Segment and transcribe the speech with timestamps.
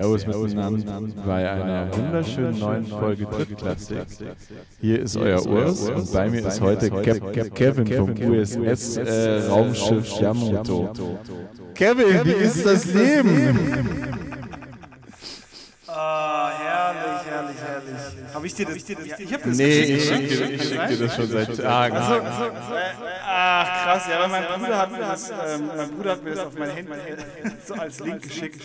[0.00, 3.98] Servus miteinander bei einer wunderschönen neuen Folge Drittklassik.
[4.80, 10.90] Hier ist euer Urs und bei mir ist heute Kevin vom USS äh, Raumschiff Yamato.
[11.74, 13.58] Kevin, wie ist das Leben?
[15.86, 18.34] Ah, herrlich, herrlich, herrlich.
[18.34, 18.76] Habe ich dir das?
[18.76, 21.56] Ich, ich habe das Nee, geschickt, ich schicke dir, ich schick dir das schon seit
[21.56, 21.96] Tagen.
[21.98, 23.04] Ach so, so, so.
[23.26, 26.46] Ach krass, ja, aber mein Bruder hat mir das, ähm, mein Bruder hat mir das
[26.46, 26.92] auf mein Handy
[27.66, 28.62] so als Link geschickt.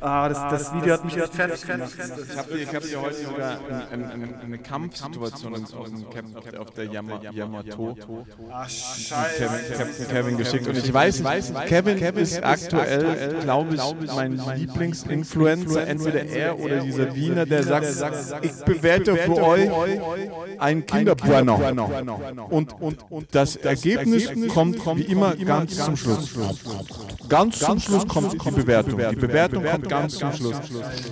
[0.00, 1.90] Ah, das, das Video hat mich echt fertig gemacht.
[1.92, 3.58] Ich habe dir, ich hab dir heute sogar
[3.90, 5.54] ein, ein, ein, eine Kampfsituation
[6.56, 7.96] auf der Yama, Yamato
[8.52, 8.68] Ach,
[10.08, 10.68] Kevin, geschickt.
[10.68, 11.24] Und ich weiß,
[11.66, 15.88] Kevin, Kevin ist aktuell, glaube ich, mein Lieblingsinfluencer.
[15.88, 17.86] Entweder er oder dieser Wiener, der sagt,
[18.42, 19.68] ich bewerte für euch.
[22.50, 26.38] Und, und, und das Ergebnis kommt wie immer ganz zum Schluss.
[27.28, 29.00] Ganz zum Schluss kommt die Bewertung.
[29.10, 30.56] Die Bewertung kommt ganz zum Schluss.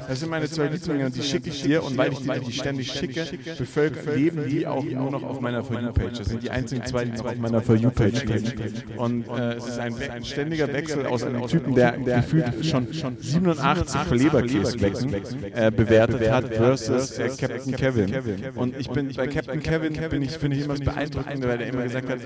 [0.08, 1.82] Das sind meine zwei Lieblinge und die schicke ich dir.
[1.82, 3.27] Und weil ich dir die ständig schicke,
[3.58, 6.19] bevölkern, leben die auch nur noch auf meiner For You-Page.
[6.19, 8.52] Das sind die einzigen zwei, die noch auf meiner For You-Page stehen.
[8.97, 14.10] Und äh, es ist ein, ständiger Wechsel aus einem Typen, der gefühlt schon, schon 87
[14.10, 18.14] Leberkäsewechsel äh, bewertet hat versus äh, Captain Kevin.
[18.54, 21.69] Und ich bin bei Captain Kevin bin ich finde ich immer das Beeindruckende, weil er
[21.69, 22.19] immer gesagt hat,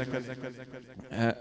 [1.11, 1.35] äh, äh,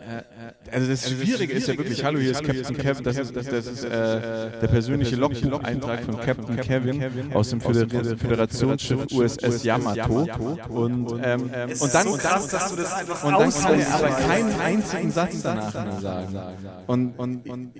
[0.71, 4.67] also das Schwierige ist ja wirklich, hallo, hier ist Captain Kevin, das ist, äh, der
[4.67, 10.27] persönliche Logbuch-Eintrag von Captain Kevin aus dem Föder Föderationsschiff USS Yamato.
[10.69, 14.09] Und, ähm, und dann, und Krass, dass du das einfach und dann kann er aber
[14.09, 16.39] keinen einzigen Satz danach mehr sagen.
[16.87, 17.73] Und, und, und,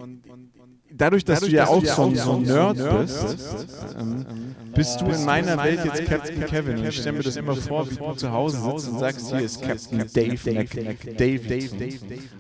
[0.96, 3.38] dadurch, dass du ja auch so, ein- so ein Nerd bist,
[4.00, 4.26] ähm,
[4.74, 6.78] bist du in meiner Welt jetzt Captain Kevin.
[6.80, 9.40] Und ich stelle mir das immer vor, wie du zu Hause sitzt und sagst, hier
[9.42, 10.40] ist Captain Dave.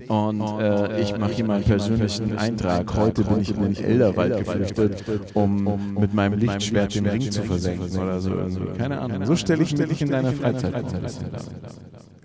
[0.07, 2.93] Und äh, ich mache hier meinen persönlichen Eintrag.
[2.95, 5.03] Heute bin ich in den Elderwald geflüchtet,
[5.33, 8.31] um mit meinem Lichtschwert den Ring zu versenken oder so.
[8.77, 9.25] Keine Ahnung.
[9.25, 10.91] So stelle ich mir dich in deiner Freizeit vor.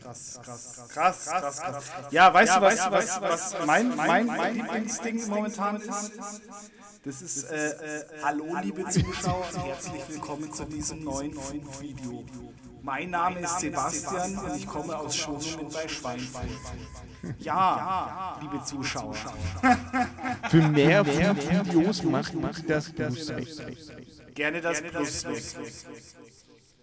[0.03, 1.85] Krass, krass, krass, krass, krass.
[2.11, 6.13] Ja, weißt du, weißt du, weißt du, was mein, mein, mein Lieblingsding momentan ist?
[7.05, 11.35] Das ist, äh, äh, hallo liebe Zuschauer und herzlich willkommen zu diesem neuen
[11.81, 12.25] Video.
[12.83, 16.45] Mein Name ist Sebastian und ich komme aus Schwungen bei Schweinfurt.
[17.39, 19.15] Ja, liebe Zuschauer.
[20.51, 23.33] Für mehr Videos macht macht das Plus
[24.35, 25.25] Gerne das Plus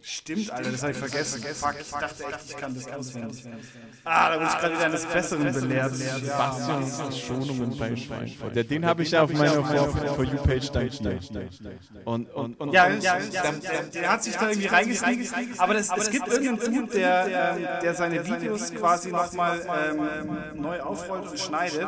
[0.02, 0.08] weg.
[0.08, 1.44] Stimmt, Alter, das habe ich vergessen.
[1.44, 3.46] Fuck, ich dachte echt, ich kann das auswendig.
[4.04, 5.94] Ah, da wurde ich gerade wieder eines Besseren belehrt.
[6.38, 8.56] Bastian aus Schonungen bei Schweinfurt.
[8.56, 10.90] Ja, den habe ich ja auf meiner For, For You Page dann.
[12.06, 15.60] Und, und, und Ja, ja, der, der, der hat sich da irgendwie reingesneakt.
[15.60, 21.30] Aber es gibt irgendeinen Dude, der, ähm, der seine Videos quasi nochmal ähm, neu aufrollt
[21.30, 21.88] und schneidet.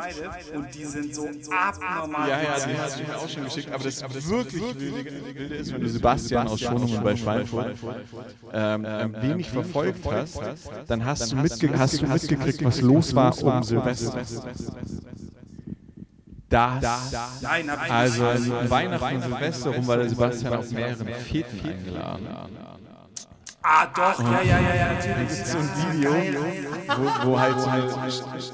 [0.54, 2.28] Und die sind so abnormal.
[2.28, 3.72] ja, ja, den hast du mir auch schon geschickt.
[3.72, 7.74] Aber das wirklich wilde ist, wenn du Sebastian aus Schonungen bei Schweinfurt
[8.52, 10.40] ähm, ähm, wenig verfolgt hast,
[10.86, 14.22] dann hast du, mitge hast du mitgekriegt, was los war um Silvester.
[16.48, 21.08] Das, Nein, hab ich also um Weihnachten und Silvester rum war der Sebastian auf mehreren
[21.08, 22.28] Feten eingeladen.
[23.66, 25.30] Ah, doch, ja, ja, ja, ja, natürlich.
[25.42, 26.12] so ein Video,
[26.98, 27.90] wo, wo halt so eine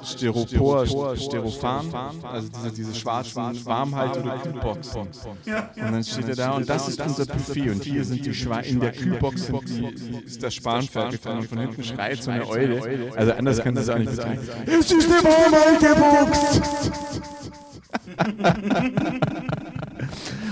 [0.05, 5.01] Styropor, Styrophan, also diese, diese schwarzen Warmhalte oder Kühlboxen.
[5.01, 5.11] Und
[5.77, 8.79] dann steht er da und das ist unser Buffet und hier sind die Schweine, in
[8.79, 9.85] der Kühlbox sind die,
[10.25, 13.11] ist das Spanferkel drin und von hinten schreit so eine Eule.
[13.17, 14.49] Also anders kann das auch nicht betreiben.
[14.65, 16.91] Es ist eine Warmhaltebox!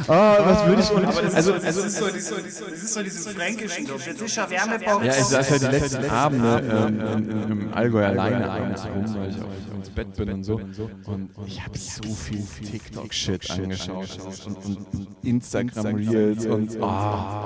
[0.09, 2.65] Ah, was würde ich Aber das, also, ist, so, das, ist, so, das, ist, so,
[2.65, 3.87] das ist so dieses Fränkischen.
[3.87, 5.05] Das ist ja Wärmebox.
[5.05, 9.37] Ja, ich saß halt die letzten Abende ähm, im, Allgäu alleine abends rum, weil ich
[9.37, 10.61] auch ins Bett bin und so.
[11.05, 14.87] Und ich habe so viel TikTok-Shit angeschaut und,
[15.23, 17.45] Instagram-Reels und oh,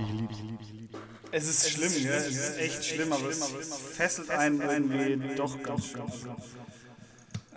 [0.00, 0.90] ich lieb, ich lieb, ich lieb.
[1.30, 1.92] Es ist schlimm?
[1.92, 3.42] Es ist echt schlimm, aber es
[3.94, 6.02] fesselt einen irgendwie doch ganz schön.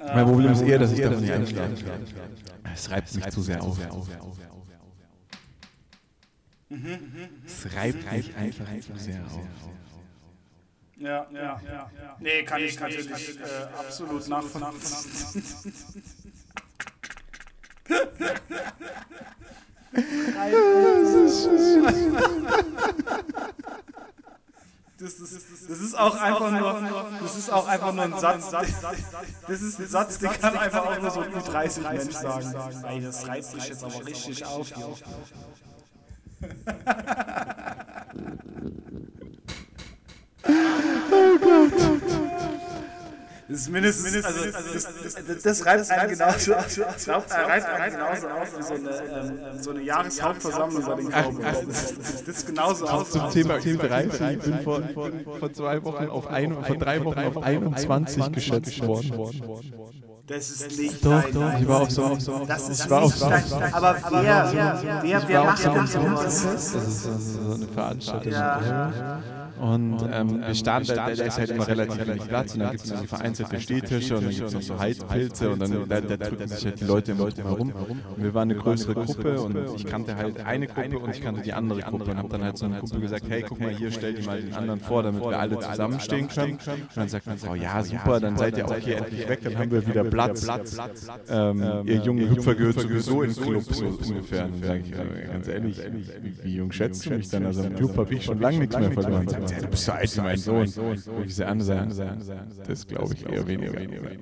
[0.04, 2.06] Mein Problem ist eher, dass ich davon nicht einschlafen kann.
[2.74, 3.78] Es reibt mich zu sehr auf.
[7.46, 9.48] Es reibt mich einfach zu sehr auf.
[10.98, 11.90] Ja, ja, ja.
[12.20, 13.44] Nee, kann ich natürlich äh,
[13.78, 15.44] absolut nachvollziehen.
[19.94, 21.48] Das ist,
[25.02, 28.52] das ist auch einfach nur, das ist auch einfach nur ein Satz.
[28.52, 32.54] Das ist ein Satz, den kann einfach auch nur so ein 30 Mensch sagen.
[32.88, 34.96] Ey, das reibt mich jetzt aber richtig auf hier.
[43.52, 46.54] Das ist mindestens, mindestens also, das, das, das, das reizt einen genauso,
[47.04, 51.68] glaubt, reizt einen genauso auf wie so eine, ähm, so eine Jahreshauptversammlung bei den Cowboys.
[51.68, 53.10] Das, das, das ist genauso aus.
[53.10, 54.82] Zum Thema Q3, ich bin vor,
[55.40, 59.12] vor zwei Wochen auf ein, vor drei Wochen auf 21 geschätzt worden.
[60.28, 63.02] Das ist nicht Doch, doch, ich war auf so, auf so, das ist ich war
[63.02, 65.94] auf so, aber wer, wer, wer, wer macht sowas?
[66.24, 68.34] Das ist so eine Veranstaltung.
[69.62, 72.90] Und ähm, wir starten, da, ist halt immer relativ wenig Platz und dann gibt es
[72.90, 76.48] so vereinzelte Stehtische und dann gibt es noch so Heizpilze und dann da, da drücken
[76.48, 77.72] sich halt die Leute immer herum.
[78.16, 81.42] Und wir waren eine größere Gruppe und ich kannte halt eine Gruppe und ich kannte
[81.44, 83.92] die andere Gruppe und habe dann halt so eine Gruppe gesagt, hey, guck mal hier,
[83.92, 86.54] stell dir mal den anderen vor, damit wir alle zusammenstehen können.
[86.54, 89.60] Und dann sagt meine Frau, ja super, dann seid ihr auch hier endlich weg, dann
[89.60, 90.48] haben wir wieder Platz.
[91.30, 94.46] Ähm, ihr jungen Hüpfer gehört sowieso in den Club, so ungefähr.
[94.46, 95.80] Und dann sage ich, ganz ehrlich,
[96.24, 97.46] wie, wie jung schätzt du mich dann?
[97.46, 99.28] Also im Club habe ich schon lange nichts mehr verloren.
[99.52, 100.64] Ja, du bist so alt wie mein Sohn.
[101.26, 101.92] Ich an sein.
[102.68, 103.74] Das glaube ich eher weniger.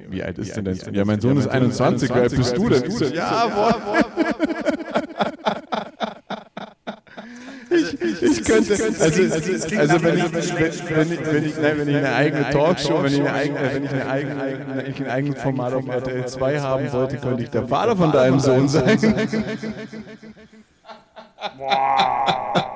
[0.09, 0.93] Wie alt ist denn dein Sohn?
[0.93, 2.09] Ja, mein Sohn ist 21.
[2.09, 3.13] Wie alt bist du denn?
[3.13, 3.47] Ja.
[7.71, 11.95] Ich, ich könnte, also, also, also wenn, ich, wenn, ich, wenn, ich, nein, wenn ich
[11.95, 15.41] eine eigene Talkshow, wenn ich, eine eigene, wenn ich, eine eigene, wenn ich ein eigenes
[15.41, 18.99] Format auf RTL 2 haben sollte, könnte ich der Vater von deinem Sohn sein.
[21.57, 22.69] Boah.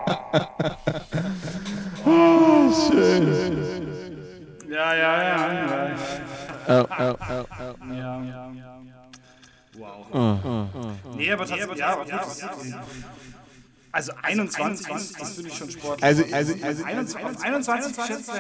[2.06, 3.34] Oh, schön.
[4.70, 5.54] Ja, ja, ja.
[5.54, 5.96] ja.
[6.68, 7.94] Oh, oh, oh, oh.
[7.94, 8.52] Ja, ja.
[9.76, 10.06] Wow.
[10.14, 11.18] Oh, oh, oh.
[11.76, 13.04] Nee, aber tatsächlich, ja, aber gut.
[13.96, 16.04] Also 21, das, das finde ich schon sportlich.
[16.04, 18.32] Also, also, also 21, auf 21 geschätzt,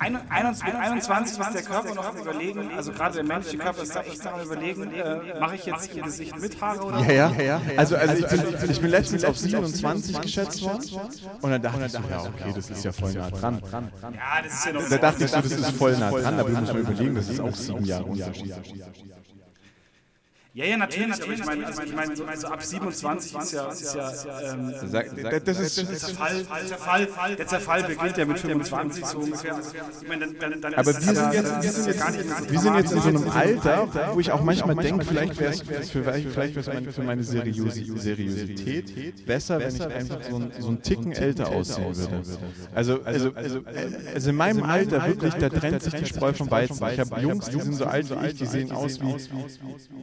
[0.00, 4.02] 21, 21 ist der Körper noch am überlegen, also gerade der männliche Körper ist da
[4.02, 7.60] echt am überlegen, äh, mache ich jetzt ihr Gesicht mit Haare oder Ja, ja, ja.
[7.76, 10.90] Also, also ich, bin, ich, bin, ich bin letztens auf 27 geschätzt worden
[11.40, 13.62] und dann dachte ich, ja, okay, das ist ja voll nah dran.
[14.02, 16.50] Ja, das ist ja noch Da dachte ich so, das ist voll nah dran, aber
[16.50, 18.54] du musst mal überlegen, das ist auch sieben Jahre Unterschied.
[20.58, 23.68] Ja, ja, natürlich, aber ich meine, also ich meine so, also ab 27 ist ja,
[23.68, 24.74] ist ja ähm,
[25.44, 29.56] das ist, der Zerfall, der Zerfall, der Zerfall beginnt ja mit 25 so ungefähr.
[30.02, 32.90] Ich meine, dann, dann, dann aber wir sind jetzt, wir sind jetzt, wir sind jetzt
[32.90, 37.02] in so einem Alter, wo ich auch manchmal denke, vielleicht wäre es für, vielleicht für
[37.02, 42.24] meine Seriosität besser, wenn ich einfach so, ein, so einen Ticken älter aussehen würde.
[42.74, 43.60] Also, also, also,
[44.12, 46.84] also in meinem Alter wirklich, da trennt sich die Spreu vom Weizen.
[46.92, 49.14] Ich habe Jungs, die sind so alt wie ich, die sehen aus wie,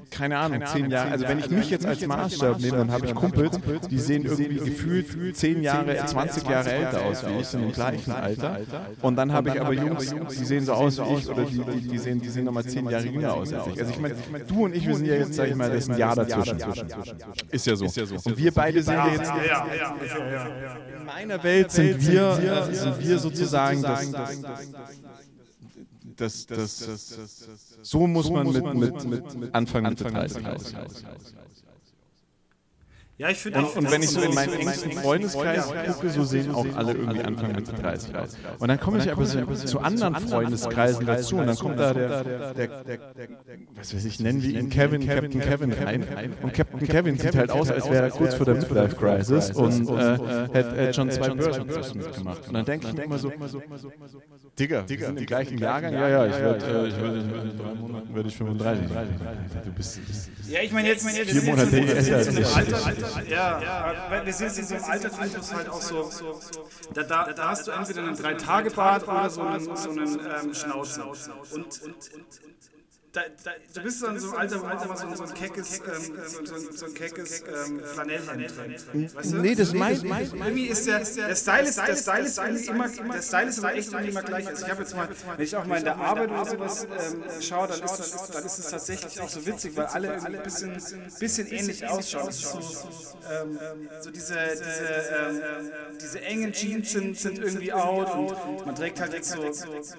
[0.09, 1.11] keine Ahnung, zehn Jahre.
[1.11, 3.59] Also wenn ich mich jetzt als Maßstab nehme, dann habe ich Kumpels,
[3.89, 8.59] die sehen irgendwie gefühlt zehn Jahre, 20 Jahre älter aus wie ich, im gleichen Alter.
[9.01, 12.21] Und dann habe ich aber Jungs, die sehen so aus wie ich oder die, sehen,
[12.21, 13.79] die sehen nochmal zehn Jahre jünger aus als ich.
[13.79, 14.15] Also ich meine,
[14.47, 16.57] du und ich, wir sind ja jetzt, sag ich mal, das ist ein Jahr dazwischen.
[17.51, 17.85] Ist ja so.
[17.85, 19.31] Und wir beide sind ja jetzt...
[20.97, 22.33] In meiner Welt sind wir,
[22.71, 24.11] sind wir sozusagen das
[26.15, 27.49] das, das, das,
[27.81, 30.79] so muss man mit, mit, mit, mit Anfang Mitte 30 aussehen.
[33.17, 36.53] Ja, ich finde und, und wenn ich so in meinen engsten Freundeskreis gucke, so sehen
[36.53, 38.35] auch alle irgendwie Anfang Mitte 30 aus.
[38.59, 42.83] Und dann komme ich aber so zu anderen Freundeskreisen dazu und dann kommt da der,
[43.77, 46.05] was weiß ich, nennen wir ihn Kevin, Captain Kevin rein.
[46.41, 49.89] Und Captain Kevin sieht halt aus, als wäre er kurz vor der Midlife Crisis und
[49.89, 52.49] äh, hätte schon zwei Börsen mitgemacht.
[52.49, 53.31] Und dann denke ich mir immer so,
[54.57, 55.93] Digga, wir sind im gleichen Jahrgang?
[55.93, 58.87] Ja, ja, ich werde ich werd, in drei Monaten werde ich 35.
[59.65, 59.99] Du bist,
[60.47, 63.29] ja, ich meine jetzt, vier Monate älter als ich.
[63.29, 66.09] Ja, ja, wir sind in so einem Alter, wo es halt auch so,
[66.93, 71.03] da, da, da hast du entweder einen Drei-Tage-Bart oder so einen, so einen ähm, Schnauzen.
[71.03, 71.81] Und, und
[73.15, 75.79] da, da, du bist so in so einem Alter, wo man so, so ein keckes,
[75.79, 79.15] ähm, so, so, ein keckes ähm, Flanellhemd trägt.
[79.15, 79.37] Weißt du?
[79.37, 83.47] Nee, das meint Irgendwie ist der, der Style ist, der Style ist immer, der Style
[83.47, 84.47] ist aber echt immer gleich.
[84.47, 85.07] Also ich habe jetzt mal,
[85.37, 88.45] wenn ich auch mal in der Arbeit oder sowas ähm, schaue, dann ist, das, dann
[88.45, 90.73] ist es tatsächlich auch so witzig, weil alle ein bisschen,
[91.17, 92.31] bisschen ähnlich ausschauen.
[92.31, 92.59] So,
[93.31, 93.57] ähm,
[94.01, 95.41] so diese, diese, ähm,
[96.01, 99.53] diese engen Jeans sind, sind irgendwie out und man trägt halt jetzt so ein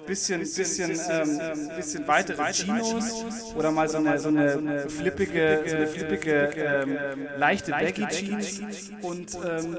[0.05, 3.06] bisschen, bisschen, ähm, bisschen weitere Chinos
[3.55, 6.97] oder mal so eine, so eine flippige, so eine flippige ähm,
[7.37, 8.61] leichte Baggy Jeans
[9.01, 9.77] und ähm,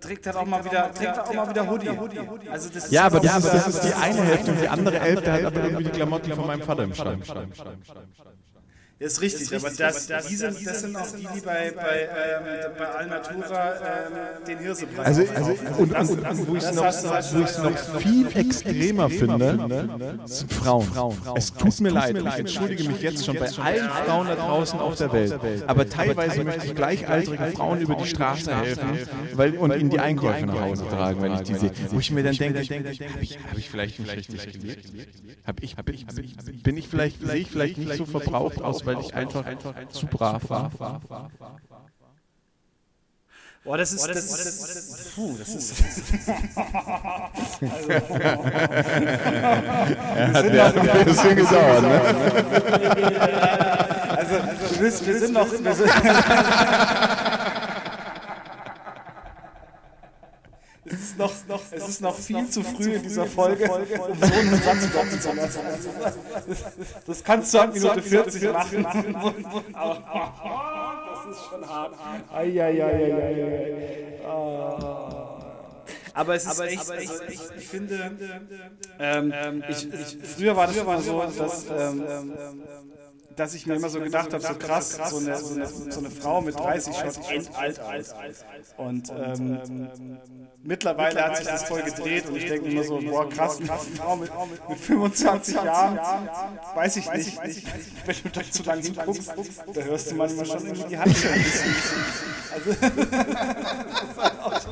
[0.00, 1.90] trägt halt auch mal wieder, trägt auch mal wieder Hoodie.
[2.50, 5.32] Also das ja, aber das, ist, das ist die eine Hälfte und die andere Hälfte
[5.32, 7.24] hat aber irgendwie die Klamotten von meinem Vater im Schrank.
[9.02, 13.74] Ist richtig, aber das, diese, das sind auch die, die bei, bei, ähm, bei Alnatura
[13.74, 17.58] ähm, den Hirsebrei Also, also und, und, und, und wo ich es noch, wo ich's
[17.58, 19.88] noch viel extremer finde,
[20.26, 20.88] sind Frauen.
[21.36, 24.96] Es tut mir leid, ich entschuldige mich jetzt schon bei allen Frauen da draußen auf
[24.96, 28.98] der Welt, aber teilweise möchte ich gleichaltrigen Frauen über die Straße helfen
[29.34, 31.72] weil, und ihnen die Einkäufe nach Hause tragen, wenn ich die sehe.
[31.90, 33.22] Wo ich mir dann denke, habe
[33.58, 34.92] ich, vielleicht nicht richtig gelebt?
[36.62, 40.06] Bin ich vielleicht, sehe ich vielleicht nicht so verbraucht aus, weil ich einfach, einfach zu
[40.06, 40.70] brav war?
[43.64, 45.72] Boah, das ist, das, das, puh, das ist.
[50.16, 52.00] Er hat ja ein bisschen gedauert, ne?
[54.18, 55.46] also, also wir, wir sind noch.
[55.48, 55.90] Wir sind,
[60.84, 64.34] es ist noch, noch, es ist noch viel zu früh in dieser Folge, um so
[64.34, 65.60] einen Satz droppen zu lassen.
[67.06, 68.84] Das kannst du ab Minute 40 machen.
[69.74, 70.02] Aber
[71.24, 71.94] das ist schon hart.
[76.14, 76.94] Aber es ist echt, also
[77.28, 78.12] ich, ich finde,
[78.98, 82.02] ähm, ich, ich, früher war das immer so, dass, ähm,
[83.36, 86.10] dass ich mir immer so gedacht habe, so krass, so eine, so eine, so eine
[86.10, 88.14] Frau mit 30 schaut echt alt aus.
[88.76, 90.18] Und ähm,
[90.62, 94.16] mittlerweile hat sich das voll gedreht und ich denke immer so, boah krass, eine Frau
[94.16, 94.30] mit,
[94.68, 95.98] mit 25 Jahren,
[96.74, 97.38] weiß ich nicht,
[98.06, 99.32] wenn du da zu lange hinguckst,
[99.74, 101.16] da hörst du manchmal schon irgendwie die Hand
[102.54, 104.71] aber das, ist so, so.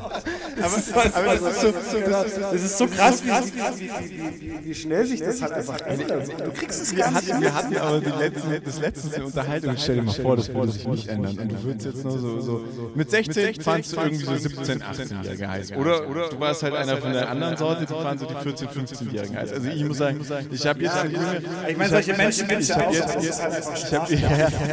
[0.61, 3.91] das ist so krass, wie, wie,
[4.39, 6.27] wie, wie schnell sich das halt einfach ändert.
[6.27, 9.75] Du kriegst es Wir hatten, wir hatten aber die letzte, das letzte eine Unterhaltung.
[9.77, 11.37] Stell dir mal vor, das würde sich nicht ändern.
[11.37, 12.61] Und du würdest jetzt nur so, so
[12.95, 15.71] mit 16 fandst du irgendwie so 17, 18-Jährige heiß.
[15.73, 18.67] Oder, oder du warst halt einer von der anderen Sorte, die fanden so die 14,
[18.67, 19.53] 15-Jährigen heiß.
[19.53, 20.19] Also ich muss sagen,
[20.51, 21.41] ich habe jetzt eine junge...
[21.67, 23.27] Ich meine, solche Menschen ich habe jetzt,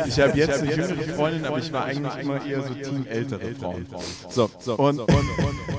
[0.07, 3.55] ich habe jetzt eine jüngere Freundin, aber ich war eigentlich immer eher so Team ältere
[3.55, 3.87] Frauen.
[4.29, 4.77] So, so.
[4.77, 5.01] Und,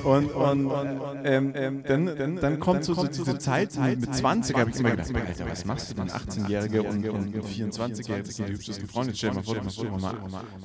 [0.03, 4.79] und, und, und, und ähm, ähm, dann, kommt so, diese Zeit mit 20, habe ich
[4.79, 8.87] immer gedacht, Alter, was machst du denn 18-Jährige und, und 24-Jährige, das sind die hübschesten
[8.87, 9.13] Freunde.
[9.15, 10.15] Stell dir mal vor, du machst mal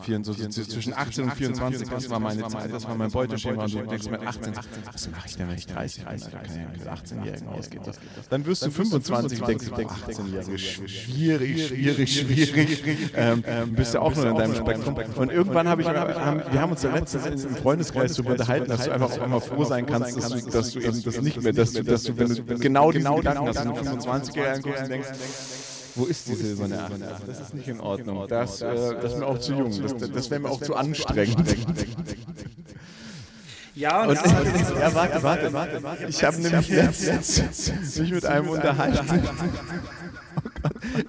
[0.02, 3.82] 24, zwischen 18 und 24, das war meine Zeit, das war mein Beuteschema und du
[3.82, 4.52] denkst mir 18,
[4.92, 6.20] was mache ich denn, wenn ich 30 bin?
[6.20, 7.82] Da kann ja mit 18-Jährigen ausgehen.
[8.30, 12.84] Dann wirst du 25 und denkst, 18-Jährige, schwierig, schwierig, schwierig.
[13.14, 13.42] Ähm,
[13.74, 14.96] bist ja auch nur in deinem Spektrum.
[15.16, 18.92] Und irgendwann habe ich, wir haben uns ja letztens im Freundeskreis darüber unterhalten, dass du
[18.92, 21.72] einfach auch immer froh sein kannst, dass du, dass du eben das nicht mehr, dass
[21.72, 25.08] du, dass du, wenn du genau diesen Gedanken hast, wenn du 25er anguckst und denkst,
[25.96, 26.92] wo ist die silberne 8?
[27.26, 28.26] Das ist nicht in Ordnung.
[28.28, 29.70] Das, äh, das ist mir auch zu jung.
[30.12, 31.56] Das, wäre mir auch zu anstrengend.
[33.76, 34.22] Ja, und ja,
[34.80, 36.06] ja, warte, warte, warte.
[36.08, 39.06] Ich habe nämlich jetzt mich mit einem unterhalten.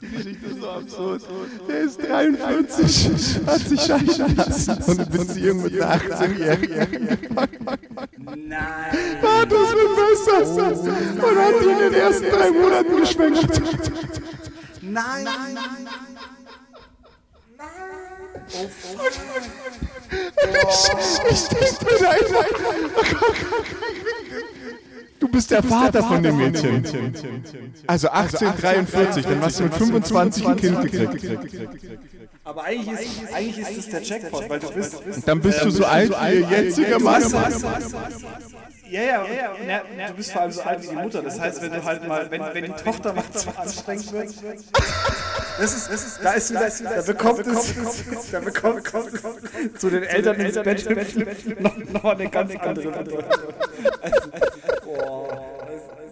[0.02, 1.22] Die Geschichte ist so absurd.
[1.68, 7.18] Der ist 43, hat sich scheiden lassen und eine Beziehung mit einer 18-Jährigen
[8.48, 8.60] Nein.
[9.24, 10.40] Ah, das wird besser.
[11.28, 13.62] Und hat ihn in den ersten drei Monaten geschwängert.
[14.82, 15.24] Nein.
[15.24, 15.58] Nein.
[17.58, 17.68] Nein.
[18.54, 19.06] Oh, oh.
[21.30, 22.12] Ich denke mir da
[25.20, 26.84] Du bist der Vater von dem Mädchen.
[27.88, 31.40] Also 1843, dann hast du mit 25 ein Kind gekriegt.
[32.44, 34.96] Aber eigentlich ist, eigentlich ist das der Jackpot, weil du bist.
[35.26, 37.24] Dann bist du so alt wie ihr jetziger Mann.
[38.90, 41.22] Ja, ja, ja, ja, ja, du bist vor allem so alt wie die Mutter.
[41.24, 44.30] Das heißt, wenn du halt mal, wenn, wenn die Tochter mal zu anstrengend wird,
[45.60, 50.04] das ist, das ist, da ist wieder, da bekommt es, da bekommt es zu den
[50.04, 53.24] Eltern ins Bett hüpfen noch, noch mal eine ganz andere Bedeutung.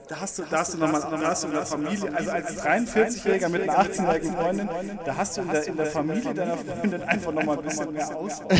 [0.07, 2.63] Da hast du, da hast du nochmal, da hast du in der Familie, also als
[2.63, 4.69] 43-Jähriger mit einer 18-jährigen Freundin,
[5.05, 8.15] da hast du in der, in der Familie deiner Freundin einfach nochmal ein bisschen mehr
[8.15, 8.47] Auswahl.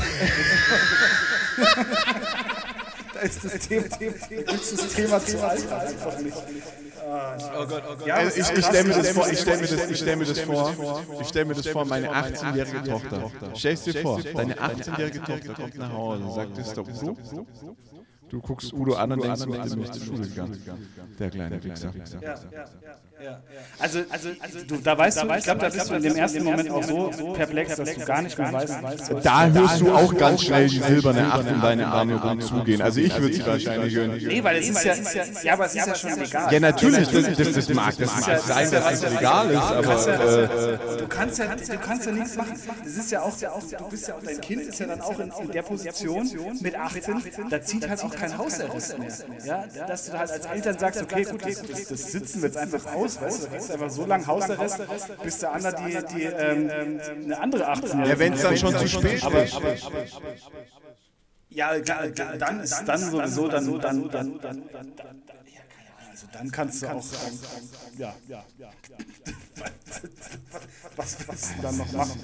[3.23, 3.85] ist das Thema,
[4.53, 6.37] ist das Thema zu alt einfach nicht.
[7.05, 8.07] Oh Gott, oh Gott.
[8.07, 10.39] Ja, ich, ich stelle mir das vor, ich stelle mir das, ich stelle mir das
[10.39, 13.31] vor, ich stelle mir das vor, meine 18-jährige Tochter.
[13.55, 17.17] Stell dir vor, deine 18-jährige Tochter kommt nach Hause und sagt, das ist der Udo.
[18.29, 20.59] Du guckst Udo an und denkst, der ist nicht zur Schule gegangen.
[21.19, 21.93] Der kleine Wichser.
[22.21, 22.65] Ja, ja, ja.
[23.79, 26.43] Also, also, also du, da weißt du, ich glaube, da bist du in dem ersten
[26.43, 28.73] Moment auch so perplex, dass du gar nicht mehr weißt.
[29.23, 32.81] Da hörst du auch ganz schnell die silberne Acht in deine Arme rumzugehen.
[32.81, 34.17] Also ich würde sie wahrscheinlich hören.
[34.17, 34.93] Nee, weil es ist ja,
[35.43, 36.53] ja, aber es ist ja schon legal.
[36.53, 40.97] Ja, natürlich, das, mag sein, dass es legal ist, aber...
[40.97, 42.59] Du kannst ja, du kannst ja nichts machen.
[42.83, 45.31] Das ist ja auch, du bist ja auch, dein Kind ist ja dann auch in
[45.51, 46.29] der Position
[46.61, 47.15] mit 18,
[47.49, 49.13] da zieht halt auch kein Hausarrest mehr.
[49.43, 53.12] Ja, dass du halt als Eltern sagst, okay, gut, das sitzen wir jetzt einfach aus,
[53.21, 54.81] weißt du, kriegst einfach so lange Hausarrest,
[55.23, 58.87] bis der andere die, die ähm, eine andere 18 Ja, wenn es dann schon zu
[58.87, 59.59] spät ist.
[61.49, 64.93] Ja, dann ist dann sowieso, dann, dann, dann, dann, dann,
[66.23, 67.03] also dann kannst du auch,
[67.97, 68.69] ja, ja, ja.
[70.95, 72.19] Was willst du dann noch machen?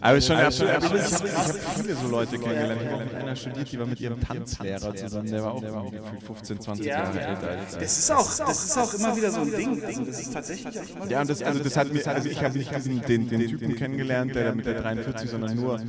[0.00, 2.82] Aber schon, ich habe hab viele so Leute kennengelernt.
[2.82, 5.30] Ich habe mit einer studiert, die war mit ihrem Tanzlehrer zusammen.
[5.30, 7.56] Der war auch irgendwie 15, 20 Jahre älter.
[7.78, 9.84] Das ist auch, das ist auch immer wieder so ein Ding.
[9.84, 10.74] Also das ist tatsächlich
[11.08, 13.76] Ja, und das, also das hat mich, also ich habe nicht diesen, den, den Typen
[13.76, 15.80] kennengelernt, der mit der 43, sondern nur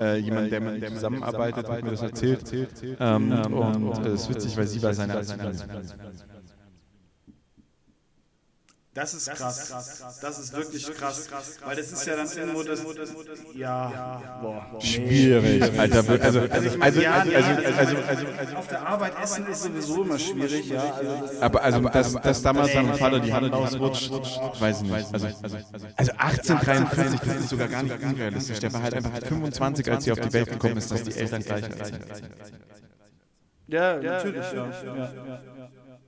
[0.00, 2.44] äh, jemand, der mit ihm zusammenarbeitet, hat mir das erzählt.
[3.00, 6.37] Ähm, und es ist witzig, weil sie war seine Assistentin.
[8.98, 9.72] Das ist krass.
[10.20, 11.28] Das ist wirklich krass.
[11.64, 12.82] Weil das ist ja dann irgendwo das.
[13.54, 14.80] Ja, boah.
[14.80, 15.62] Schwierig.
[15.78, 20.68] Alter, also, also, also, also, also, also, auf der Arbeit essen ist sowieso immer schwierig,
[20.70, 20.82] ja.
[21.40, 24.10] Aber also, dass, damals seinem Vater die Hand ausrutscht,
[24.58, 25.12] weiß ich nicht.
[25.12, 25.28] Also,
[25.96, 28.58] also 1843, das ist sogar gar nicht unrealistisch.
[28.58, 31.42] Der war halt einfach 25, als sie auf die Welt gekommen ist, dass die Eltern
[31.44, 31.92] gleich alt
[33.68, 35.38] Ja, natürlich, ja.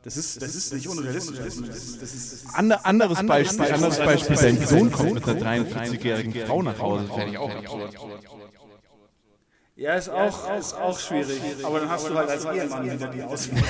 [0.02, 1.36] Das ist, das ist nicht unrealistisch.
[1.36, 6.34] Das ist, das ist, Ander, anderes Beispiel, anderes Beispiel, dein Sohn kommt mit einer 43-jährigen
[6.46, 7.04] Frau nach Hause.
[7.06, 7.94] Das fände ich auch absurd.
[9.76, 11.40] Ja, ist auch, ist auch schwierig.
[11.62, 13.62] Aber dann hast du halt als Ehemann wieder die Auswahl.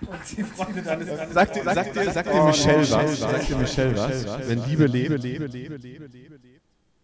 [0.00, 3.46] Und die Freunde dann ist dann Sag dir, sag dir, sag dir Michelle was, sag
[3.46, 5.24] dir Michelle was, wenn Liebe lebt,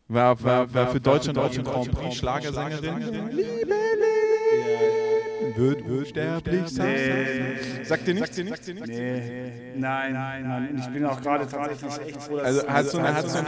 [0.08, 3.30] war, war, war für Deutschland ein Grand Prix Schlagersängerin.
[3.30, 5.09] Liebe lebt
[5.56, 6.86] wird, wird sterblich sein.
[6.86, 7.84] Nee.
[7.84, 8.36] Sagt dir nichts?
[8.36, 8.88] Sagt dir nichts?
[8.88, 9.52] Nee.
[9.76, 10.76] Nein, nein, nein.
[10.78, 13.38] Ich bin auch gerade tatsächlich echt froh, dass Also hat so eine, hat so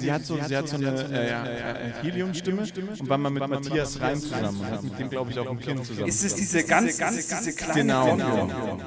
[0.00, 4.60] sie hat so, sie hat so eine Heliumstimme und war mal mit Matthias Reim zusammen
[4.60, 6.08] und hat mit dem, glaube ich, auch ein Kind zusammen.
[6.08, 8.78] Ist es diese ganz, ganz, diese kleine Genau, genau.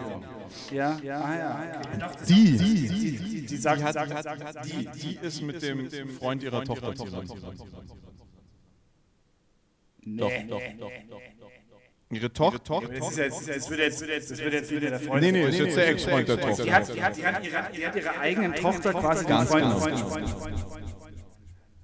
[0.71, 2.11] Ja, ja, ah, ja.
[2.27, 3.81] Die, die, die, die, die sagt,
[4.65, 7.27] die, die ist mit dem Freund ihrer Tochter zusammen.
[10.03, 10.20] Nee.
[10.20, 11.22] Doch, doch, doch, doch.
[12.12, 12.81] Ihre Tochter?
[12.81, 15.22] Das, ist jetzt, das wird jetzt, das wird jetzt wieder der Freund.
[15.22, 16.63] Nee, nee, das ist jetzt der Ex-Freund der Tochter.
[16.63, 19.60] Die hat, die, hat, die, hat ihre, die hat ihre eigenen Tochter quasi Ganz den
[19.60, 19.79] genau.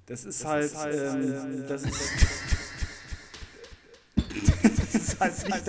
[0.04, 2.37] Das ist halt, ähm, das ist, das
[5.20, 5.62] ist halt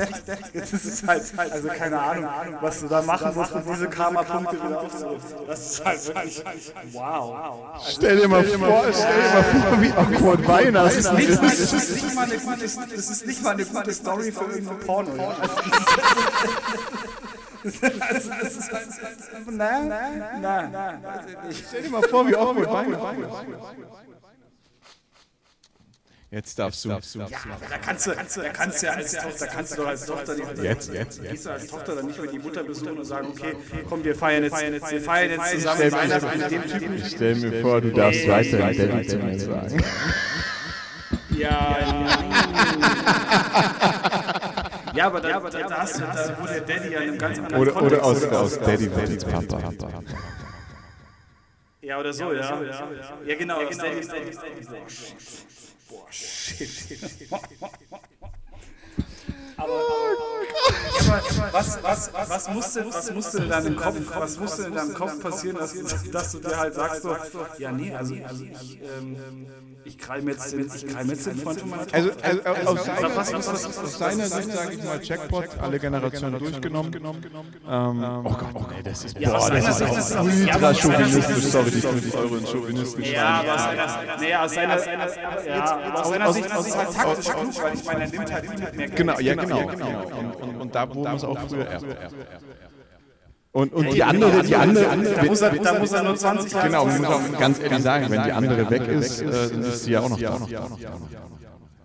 [0.54, 2.30] das ist halt, also keine Ahnung,
[2.62, 5.30] was du da machen musst, um diese Karma-Punkte wieder aufzurufen.
[5.48, 6.44] Das ist halt wirklich,
[6.94, 7.36] wow.
[7.88, 11.50] Stell dir mal vor, stell dir mal vor, wie awkward Weihnachten Das ist nicht, mal-
[11.50, 14.80] das ist nicht mal eine gute, das ist nicht mal eine gute Story für irgendein
[14.80, 15.12] Porno.
[17.62, 18.88] Also, das ist halt,
[19.48, 20.00] na, na,
[20.40, 21.00] na, na,
[21.68, 23.26] Stell dir mal vor, wie awkward Weihnachten
[26.32, 26.90] Jetzt darfst du.
[26.90, 27.00] Ja,
[27.70, 30.58] da kannst du, da kannst du ja als Tochter, kannst du doch als Tochter nicht,
[30.62, 33.56] Jetzt, jetzt, gehst du als Tochter dann nicht mehr die Mutter besuchen und sagen, okay,
[33.88, 36.98] komm, wir feiern jetzt, wir feiern jetzt zusammen Weihnachten mit dem Typen.
[36.98, 39.84] Ich stell mir vor, du darfst weiter Daddy zu mir sagen.
[41.32, 41.78] Ja,
[44.94, 47.40] ja, aber da, da, da, hast du, da wurde der Daddy ja in einem ganz
[47.40, 48.40] anderen Oder, oder aus, Kontext.
[48.40, 49.74] aus Daddy wird jetzt Papa.
[51.82, 52.62] Ja, oder so, ja.
[53.26, 54.66] Ja, genau, aus Daddy, Daddy, Daddy.
[55.90, 57.32] Boah, shit.
[59.58, 60.39] Aber, aber
[61.52, 65.20] was, was, was, was, musste, was musste in deinem Kopf, was musste in deinem Kopf
[65.22, 65.74] passieren, dass,
[66.12, 67.16] dass du dir halt sagst so,
[67.58, 69.48] ja nee, also, also ich, ähm,
[69.86, 71.98] ich mir jetzt, den- ich mir jetzt den Freund von meiner Tochter.
[71.98, 75.80] Also, also, aus, seiner, was- was- was- aus seiner Sicht sage ich mal Jackpot, alle
[75.80, 76.94] Generationen durchgenommen.
[76.96, 80.10] Ähm, oh Gott, okay, das ist, Ja, aus boah, das seiner ist Sicht auch ist
[80.12, 81.38] das- ultra ja, aber aus seiner Sicht chauvinistisch.
[81.38, 84.78] ist das- Sorry, die 50 Euro in Chauvinisten Ja, aber aus seiner, nee, aus seiner,
[85.48, 88.44] ja, aus seiner Sicht ist es halt taktisch klug, weil ich meine, er nimmt halt
[88.44, 88.96] die mit mehr Geld.
[88.96, 89.60] Genau, ja, genau.
[89.60, 91.86] Und, und, und da, man es auch früher erst.
[93.52, 96.68] Und, und die andere, die andere, Da muss er, da muss er nur 20 Jahre
[96.68, 99.92] genau, man muss auch ganz ehrlich sagen, wenn die andere weg ist, dann ist sie
[99.92, 100.40] ja auch noch da.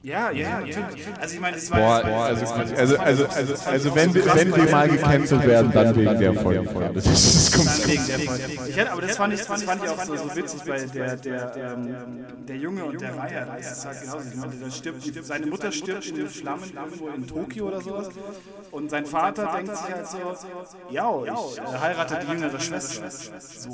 [0.04, 1.06] Ja, ja, natürlich.
[1.18, 4.70] Also ich meine, das Boah, war also, also, also, also, also wenn, wir- wenn wir
[4.70, 6.90] mal gecancelt werden, dann wegen der Folge.
[6.92, 8.42] Das, ist, kommt wegen der Folge.
[8.68, 11.16] Ich hätte, aber das fand ich, das fand ich auch so, so witzig, weil der,
[11.16, 11.96] der, ähm,
[12.46, 14.28] der Junge und der Reiher, das ist halt genauso.
[14.28, 17.80] Ich meine, der stirbt, die, seine Mutter stirbt in den Flammen irgendwo in Tokio oder
[17.80, 18.08] sowas.
[18.72, 20.18] Und sein Vater denkt sich halt so,
[20.90, 23.10] ja, ich äh, heirate die jüngere Schwester.
[23.10, 23.70] So.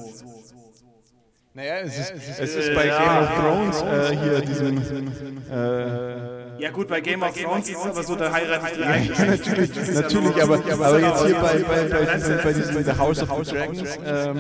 [1.53, 5.51] Naja, es ist, es ist bei Game of Thrones äh, hier diesen.
[5.51, 9.25] Äh, Ja gut, bei Game of Thrones ist es aber so, da heiratet die ja,
[9.25, 13.45] natürlich, natürlich, aber, aber jetzt hier bei, bei, bei, diesem, bei diesem The House of
[13.45, 14.37] the Dragons ähm,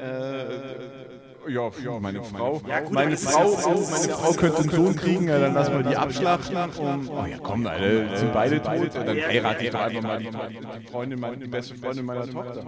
[0.00, 2.62] äh, Ja, ja, meine Frau.
[2.66, 5.96] Ja, gut, meine, Frau meine Frau könnte einen Sohn kriegen, ja, dann lassen wir die
[5.96, 6.56] abschlachten.
[6.56, 8.94] Und, oh ja, komm, Alter, sind beide tot.
[8.94, 12.64] Dann heirate ich doch einfach mal die, die, Freundin, meine, die beste Freundin meiner Tochter.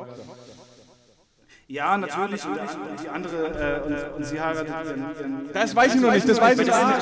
[1.66, 2.44] Ja, natürlich.
[2.44, 2.58] Und,
[3.02, 6.68] die andere, äh, und, sie heiratet ihren, Das weiß ich noch nicht, das weiß ich
[6.68, 7.00] noch nicht.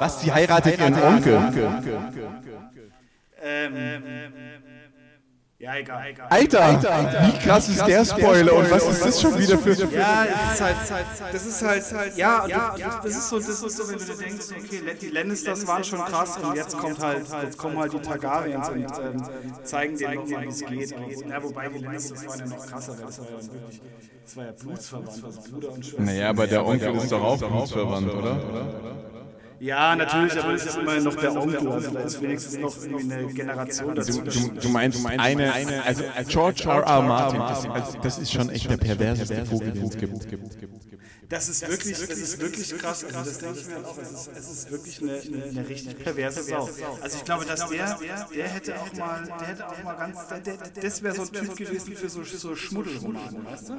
[0.00, 1.40] Was, sie heiratet ihren Onkel?
[3.40, 4.02] Ähm,
[5.64, 6.10] ja, egal.
[6.10, 6.26] egal.
[6.28, 9.72] Alter, Alter, wie krass ist der Spoiler und was ist das schon wieder für...
[9.72, 10.76] Ja, das ist halt,
[11.32, 11.62] das ist
[11.96, 15.08] halt, ja, ja, das ist so, das ist so, wenn du dir denkst, okay, die
[15.08, 19.24] Lannisters waren schon krass und jetzt kommt halt, jetzt kommen halt die Targaryens und ähm,
[19.62, 20.90] zeigen dir nochmal, wie es geht.
[21.28, 23.80] Ja, wobei die Lannisters waren ja noch krasser, weil das war ja wirklich,
[24.24, 26.02] das war ja blutsverwandt, Bruder und Schwester.
[26.02, 29.13] Naja, aber der Onkel ist doch auch blutsverwandt, oder?
[29.60, 31.68] Ja, natürlich, aber es ist immer noch der Onkel.
[31.68, 34.20] Also da ist wenigstens noch eine Generation dazu.
[34.20, 36.82] Du, du, du meinst eine, eine also George R.
[36.82, 37.02] R.
[37.02, 40.26] Martin, das, also das ist schon echt der perverseste Vogel, den es gibt.
[41.28, 43.04] Das ist wirklich, das ist wirklich krass.
[43.04, 43.96] Also das denke ich mir auch.
[43.98, 46.68] Es ist, es ist wirklich eine, eine, eine richtig perverse Sau.
[47.00, 47.98] Also ich glaube, dass der,
[48.34, 51.56] der hätte auch mal, der hätte auch mal ganz, der, das wäre so ein Typ
[51.56, 53.78] gewesen für so, so Schmuddelromane, weißt du?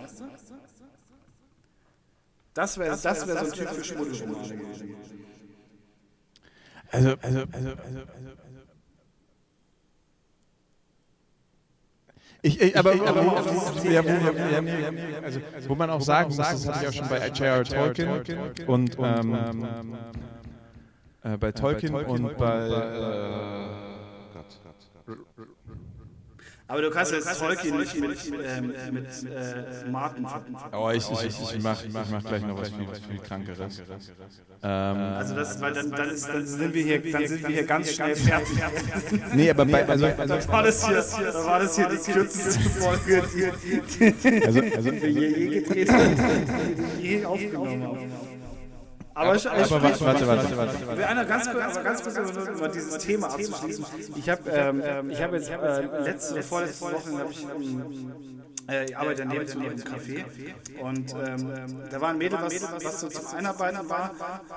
[2.53, 4.95] Das wäre das wär so ein Typ für Schmuddelromane gewesen.
[6.91, 8.35] Also, also, also, also, also, also.
[12.41, 14.09] Ich, ich, aber, wo, ja, wo,
[14.59, 14.91] ja,
[15.23, 17.63] also, wo man auch sagen muss, das hatte ich auch schon bei J.R.
[17.63, 18.21] Tolkien
[18.67, 19.97] und ähm,
[21.23, 23.84] äh, bei Tolkien und bei äh,
[26.67, 30.25] aber du kannst jetzt Tolkien nicht mit, ähm, mit äh, Martin
[30.71, 33.81] Oh, ich, ich, ich, ich mache mach, mach gleich noch was viel, viel Krankeres.
[34.63, 37.65] Ähm, also das, weil dann, dann, ist, dann, sind wir hier, dann sind wir hier
[37.65, 38.57] ganz schnell fertig.
[39.33, 42.69] nee, aber bei, also, also, also, war das hier, da war das hier die kürzeste
[42.69, 46.15] Folge, die, also, also, wir je gedreht haben,
[46.99, 48.34] je aufgenommen haben.
[49.17, 51.07] Aber, aber, ich, aber, warte, warte, warte, warte, warte.
[51.07, 52.17] Einer ganz kurz, ganz kurz
[52.49, 53.85] über, dieses Thema abzuschließen.
[54.17, 57.47] Ich habe ähm, ich hab jetzt äh, letzte, vorletzte Woche habe ich
[58.69, 60.25] äh, ich arbeite daneben zu einem Café.
[60.81, 64.11] Und ähm, da war ein Mädel, was, was so zum Einarbeiten war.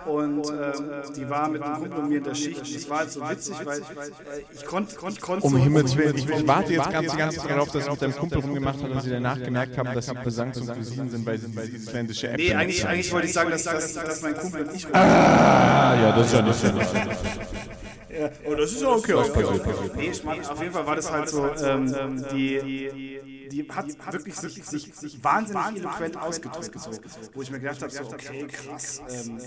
[0.06, 2.74] und ähm, die war mit einem Kumpel mir in der Schicht.
[2.74, 3.82] Das war halt so witzig, weil
[4.54, 7.84] ich konnte ich konnt Um Himmels Willen, ich, ich warte jetzt ganz, ganz darauf, dass
[7.84, 10.72] sie mit deinem Kumpel rumgemacht hat und sie danach gemerkt haben, dass sie Besangs und
[10.72, 13.94] Cousinen sind, weil sie diese isländische App Nee, eigentlich, eigentlich wollte ich sagen, dass, dass,
[13.94, 14.86] dass mein Kumpel und ich...
[14.94, 16.66] Ah, ja, das ist ja nicht so.
[18.10, 19.14] Ja, oh, das ist ja okay.
[19.96, 24.36] Nee, ich mein, auf jeden Fall war das halt so, ähm, die, die hat wirklich
[24.36, 26.90] sich, sich, sich wahnsinnig eloquent ausgedrückt, so,
[27.34, 29.02] wo ich mir gedacht habe, so, okay, krass.
[29.10, 29.40] Ähm,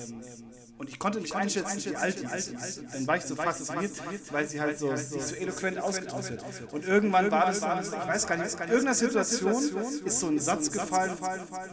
[0.77, 2.83] und ich konnte nicht einschätzen, wie alt die ist.
[2.91, 3.91] Dann war ich so fasziniert,
[4.31, 6.73] weil sie halt so, sich so eloquent ausgedrückt hat.
[6.73, 7.63] Und irgendwann war das, ich
[8.07, 9.63] weiß gar nicht, in irgendeiner Situation
[10.05, 11.15] ist so ein Satz gefallen,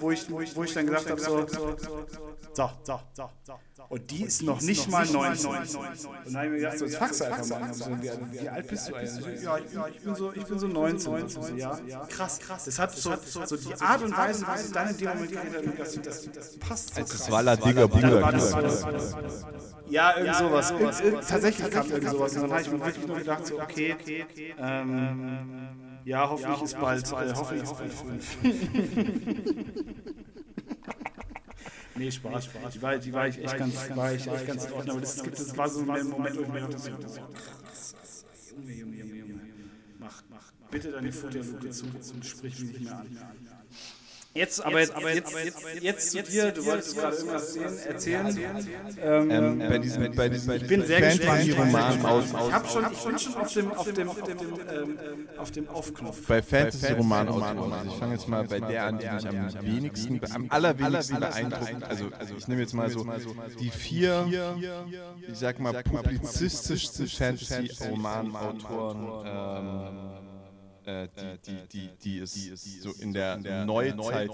[0.01, 1.77] wo ich, wo ich dann gedacht habe, so, so,
[2.53, 3.01] so, so,
[3.45, 3.59] so.
[3.88, 5.51] Und die ist noch nicht mal 19.
[5.51, 5.59] Und
[6.27, 7.72] dann habe ich mir gedacht, so, jetzt fax einfach mal.
[7.72, 9.42] So, wie, alt bist du eigentlich?
[9.42, 11.29] Ja, ich bin so, ich bin so 19.
[11.29, 12.66] So, ja, krass, krass.
[12.66, 13.12] Das hat so,
[13.46, 16.59] so die Art und Weise, wie sie dann in dem Moment geredet das, das, das
[16.59, 18.20] passt so Das war la Digger Bruder.
[19.88, 20.72] Ja, irgend sowas.
[21.27, 22.35] Tatsächlich kam irgend sowas.
[22.37, 23.96] Und dann habe ich mir wirklich nur gedacht, so, okay,
[24.59, 25.68] ähm,
[26.05, 28.37] ja, hoffentlich ist bald, äh, hoffentlich ist bald fünf.
[31.98, 32.72] Nee, Spaß, Spaß.
[32.72, 34.96] Die war, die war ich echt ganz, war ich echt ganz in Ordnung.
[34.96, 36.90] Aber das, das war so ein Moment, wo ich mir dachte, so,
[38.56, 39.40] Junge, Junge, Junge, Junge.
[39.98, 43.06] Mach, mach bitte deine Futterluke zu und sprich mich nicht mehr an.
[44.35, 48.38] Jetzt, aber jetzt, aber jetzt, jetzt, jetzt, zu dir, du wolltest gerade irgendwas erzählen.
[49.03, 51.59] Ähm, ähm, bei diesem, bei diesem, ich bin sehr gespannt.
[51.59, 54.99] Roman aus, ich habe schon, ich bin schon auf dem, auf dem, auf dem, ähm,
[55.38, 56.27] auf dem Aufknopf.
[56.27, 60.47] Bei Fantasy-Roman also ich fange jetzt mal bei der an, die mich am wenigsten, am
[60.51, 61.85] allerwenigsten beeindruckt.
[61.85, 63.07] Also, also ich nehme jetzt mal so
[63.59, 64.27] die vier,
[65.27, 70.28] ich sag mal publizistischsten Fantasy-Roman-Autoren äh, die,
[71.46, 74.31] die, die, die es so in der Neuzeit.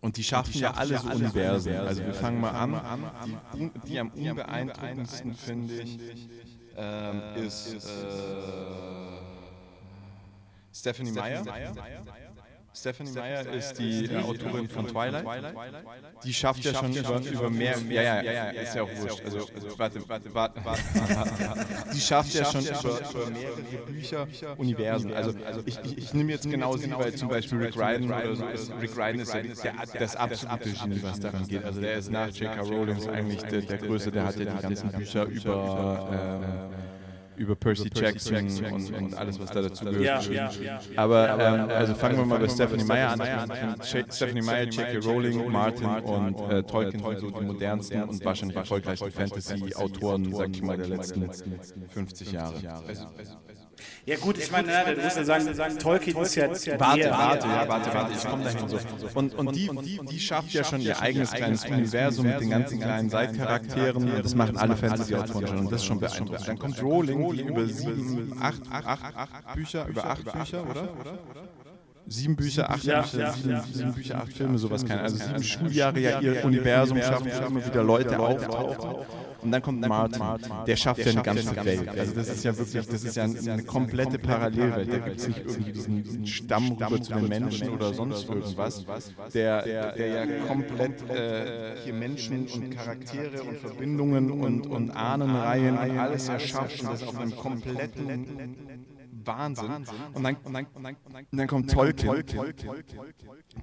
[0.00, 1.74] Und die schaffen ja alle so Universen.
[1.76, 3.10] Also wir fangen mal an.
[3.86, 5.98] Die, am unbeeindruckendsten, finde ich,
[6.76, 7.78] ähm, ist äh,
[10.72, 11.44] Stephanie Meyer.
[12.78, 15.24] Stephanie Meyer ist die äh, Autorin von Twilight.
[16.22, 19.22] Die schafft ja schon über, über mehr, ja, ja, ja, ja, ist ja auch wurscht.
[19.24, 20.60] Also, also warte, warte, warte.
[21.92, 25.12] Die schafft ja schon über, über mehrere Bücher Universen.
[25.12, 28.36] Also, also ich, ich, ich nehme jetzt genau sie, weil zum Beispiel Rick Ryden oder
[28.36, 28.72] so ist.
[28.80, 31.64] Rick Ryden ist ja das absolute Genie, was daran geht.
[31.64, 32.60] Also der ist nach J.K.
[32.60, 36.70] Rowling eigentlich der, der Größte, der hat ja die ganzen Bücher über...
[37.38, 38.36] Ähm, über Percy Jackson
[38.72, 40.02] und, und alles, was da dazu gehört.
[40.02, 40.80] Ja, ja, ja.
[40.96, 43.82] Aber ähm, also fangen wir mal bei Stephanie Meyer an.
[43.82, 44.98] Stephanie Meyer, J.K.
[44.98, 50.62] Rowling, Martin und äh, Tolkien sind so die modernsten und wahrscheinlich erfolgreichsten Fantasy-Autoren, sag ich
[50.62, 51.28] mal, der letzten
[51.88, 52.54] 50 Jahre.
[54.06, 56.48] Ja gut, ich meine, ne, du musst ja sagen, Tolkien ist ja...
[56.48, 58.78] Warte, warte, ja, warte, warte, ich komme dahin so.
[59.14, 62.80] Und, und die, die, die schafft ja schon ihr eigenes kleines Universum mit den ganzen
[62.80, 65.58] kleinen Seitcharakteren und das machen alle Fantasy-Autoren schon.
[65.58, 66.48] Und das ist schon beeindruckend.
[66.48, 70.88] Dann kommt Rowling, die über sieben, acht, acht, acht Bücher, über acht Bücher, oder?
[72.06, 75.02] sieben Bücher, acht Ja, Bücher, ja, sieben, ja, sieben Bücher, acht Filme, sowas keine.
[75.02, 79.06] Also sieben Schuljahre ja ihr Universum schaffen, immer wieder Leute auftauchen.
[79.40, 80.22] Und dann kommt Martin,
[80.66, 81.88] der schafft ja eine ganze Welt.
[81.88, 84.92] Also das ist ja wirklich, das ist ja eine komplette Parallelwelt.
[84.92, 88.84] Da gibt es nicht irgendwie diesen, Stamm rüber zu den Menschen oder sonst irgendwas,
[89.32, 95.98] der, der ja komplett äh, hier Menschen und Charaktere und Verbindungen und, und Ahnenreihen und
[95.98, 98.86] alles erschafft und das auf einem kompletten
[99.24, 99.70] Wahnsinn.
[100.14, 100.96] Und dann, und dann, und dann,
[101.30, 102.24] und dann kommt Tolkien,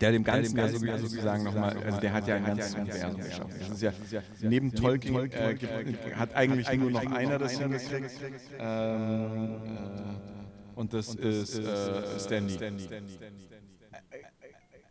[0.01, 3.55] der dem Ganzen ja sozusagen, sozusagen nochmal, also der hat ja ein ganzes Universum geschaffen.
[3.60, 3.93] Das ist ja,
[4.41, 8.12] neben Tolkien äh, gibt, hat eigentlich nur noch einer das hingekriegt.
[8.60, 12.58] Ähm, äh, und das ist äh, Stanley.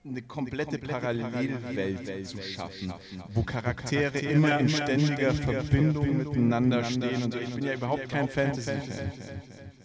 [0.06, 2.92] Eine komplette Parallelwelt zu schaffen,
[3.28, 7.22] wo Charaktere immer in ständiger Verbindung miteinander stehen.
[7.22, 9.12] Und ich bin ja überhaupt kein Fantasy-Fan.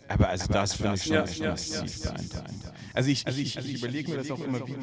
[0.09, 2.73] Aber also das finde ich schon massiv beeindruckend.
[2.93, 4.75] Also ich, ich, ich, überlege mir das auch immer, wie,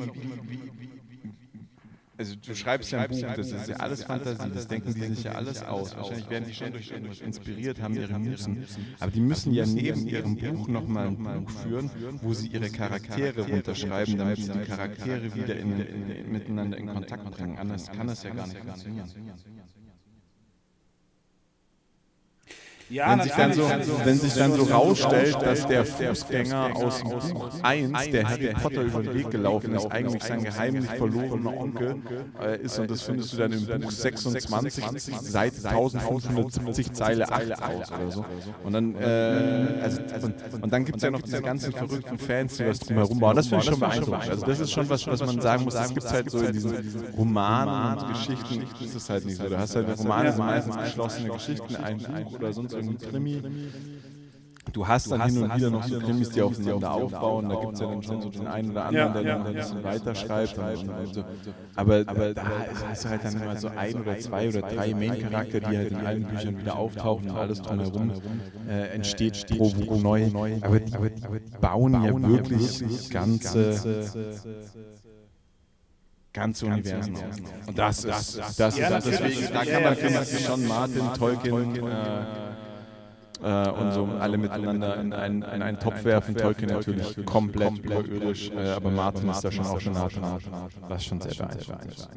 [2.18, 5.24] also du schreibst ja ein Buch, das ist ja alles Fantasie, das denken die sich
[5.24, 5.94] ja alles aus.
[5.94, 8.64] Wahrscheinlich werden die schon durch irgendwas inspiriert, haben ihre Musen.
[9.00, 11.90] Aber die müssen ja neben ihrem Buch nochmal ein Buch führen,
[12.22, 17.30] wo sie ihre Charaktere runterschreiben, damit sie die Charaktere wieder in, in, miteinander in Kontakt
[17.32, 17.58] bringen.
[17.58, 19.08] Anders kann das ja gar nicht funktionieren.
[22.88, 23.68] Ja, Wenn sich, dann so,
[24.04, 28.82] wenn sich dann so rausstellt, dass der Fußgänger aus dem Buch 1, der Harry Potter
[28.82, 31.96] über den Weg gelaufen ist, eigentlich sein geheimlich verlorener Onkel
[32.40, 34.84] äh, ist und das findest du dann im Buch 26,
[35.20, 38.24] Seite 1570, Zeile 8 aus oder so.
[38.62, 42.56] Und dann, äh, also, und, und dann gibt es ja noch diese ganzen verrückten Fans,
[42.56, 43.34] die was drumherum bauen.
[43.34, 44.30] Das finde ich schon beeindruckend.
[44.30, 46.52] Also das ist schon was, was man sagen muss, das gibt es halt so in
[46.52, 46.76] diesen
[47.16, 49.48] Romanen und Geschichten, das ist halt nicht so.
[49.48, 53.42] Du hast halt Romane, sind meistens geschlossene Geschichten, ein Buch oder sonst irgendwie Krimi.
[54.72, 57.48] Du hast dann hin und wieder noch so Krimis, die aufeinander aufbauen.
[57.48, 59.84] Da gibt es ja dann schon so den einen oder anderen, der dann ein bisschen
[59.84, 60.58] weiterschreibt.
[61.76, 62.44] Aber, da
[62.88, 65.96] hast du halt dann immer so ein oder zwei oder drei Main-Charakter, die halt in
[65.96, 68.12] allen Büchern wieder auftauchen und alles drumherum
[68.68, 70.26] äh, entsteht pro Buch neu.
[70.62, 70.92] Aber die,
[71.60, 73.80] bauen ja wirklich ganze
[76.32, 77.22] ganze Universen auf.
[77.66, 81.80] Und das ist, das ist, deswegen, da kann man, schon Martin, Tolkien,
[83.42, 86.34] äh, äh, und so alle miteinander in einen, in einen Topf werfen.
[86.36, 90.40] Tolkien natürlich komplett überirdisch, äh, aber Martin ist da schon auch schon nah dran,
[90.88, 92.08] was schon sehr beeindruckend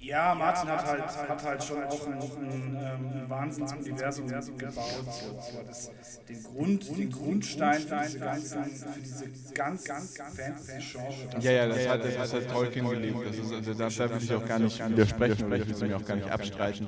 [0.00, 0.08] ist.
[0.08, 4.74] Ja, Martin hat halt, hat halt schon auch ein, ein, ähm, Wahnsinnsuniversum gebaut.
[5.06, 5.30] So.
[5.30, 5.90] Aber das,
[6.28, 11.40] den, Grund, den Grundstein für diese ganzen, für diese ganz, ganz Fantasy-Genre.
[11.40, 13.16] Ja, ja, das hat, das hat halt Tolkien gelegt.
[13.26, 15.80] Das ist, also, da, da will ich auch gar nicht widersprechen oder ich will es
[15.82, 16.86] mir auch gar nicht abstreiten.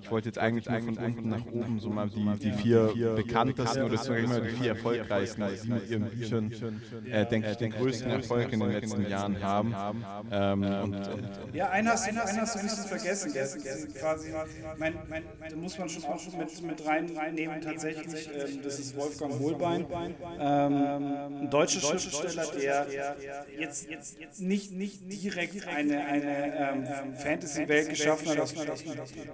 [0.00, 3.82] Ich wollte jetzt eigentlich nur von unten nach oben so mal die, die vier bekanntesten
[3.82, 6.52] oder sagen wir mal die vier erfolgreichsten, die mit ihren Büchern,
[7.10, 9.74] äh, denke ich, den größten Erfolg in den letzten Jahren haben.
[11.52, 13.32] Ja, einen hast, einen hast du ein bisschen vergessen.
[13.32, 14.32] Der ist quasi,
[14.78, 18.28] mein, mein, da muss man schon auch mit, mit reinnehmen, tatsächlich.
[18.34, 19.86] Ähm, das ist Wolfgang Hohlbein,
[20.38, 22.86] ähm, ein deutscher Schriftsteller, der
[23.58, 28.54] jetzt, jetzt, nicht, nicht direkt eine, eine ähm, Fantasy-Welt geschaffen hat,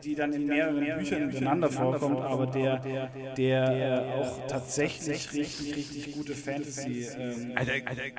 [0.05, 6.13] die dann in mehreren Büchern miteinander vorkommt, aber der, der äh, auch tatsächlich richtig, richtig
[6.13, 7.55] gute Fantasy, ähm,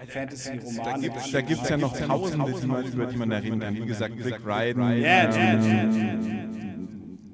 [0.08, 3.75] Fantasy-Romane da gibt es ja noch tausende, über die man da reden kann.
[3.75, 4.83] Wie gesagt, Rick Ryden.
[4.91, 6.19] Ja, ja, ja, ja.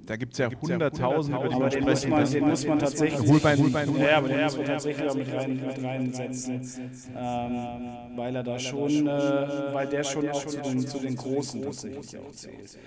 [0.05, 2.31] Da gibt es ja hunderttausende, über die man Aber den muss sprechen man, kann.
[2.33, 3.29] den muss man tatsächlich.
[3.29, 6.61] Holbein- ja, aber den muss man tatsächlich auch mit, rein, mit reinsetzen.
[7.15, 11.61] Ähm, weil er da schon, äh, weil der schon auch zu den, zu den Großen
[11.61, 12.77] tatsächlich auch zählt.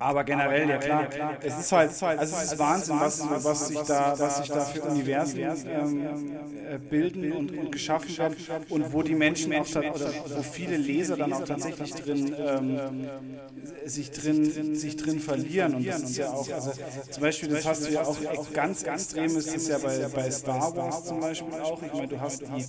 [0.00, 1.08] Ähm, aber generell, ja klar,
[1.40, 4.82] es ist halt, also es ist Wahnsinn, was, was, sich, da, was sich da für
[4.82, 8.36] Universen ähm, äh, bilden und, und geschaffen werden
[8.68, 13.12] und wo die Menschen auch, oder wo viele Leser dann auch tatsächlich drin, ähm,
[13.84, 16.74] sich drin, sich drin verlieren und das ist ja auch, also
[17.10, 20.30] zum Beispiel, das hast du ja auch ex- ganz extrem, ist es ja bei, bei
[20.30, 22.68] Star Wars zum Beispiel auch, ich meine, du hast die,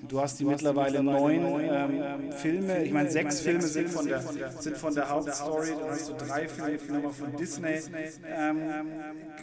[0.00, 4.22] du hast die mittlerweile neun ähm, Filme, ich meine, sechs Filme sind von der,
[4.58, 7.80] sind von der Hauptstory, dann hast du drei Filme nochmal von Disney
[8.26, 8.60] ähm,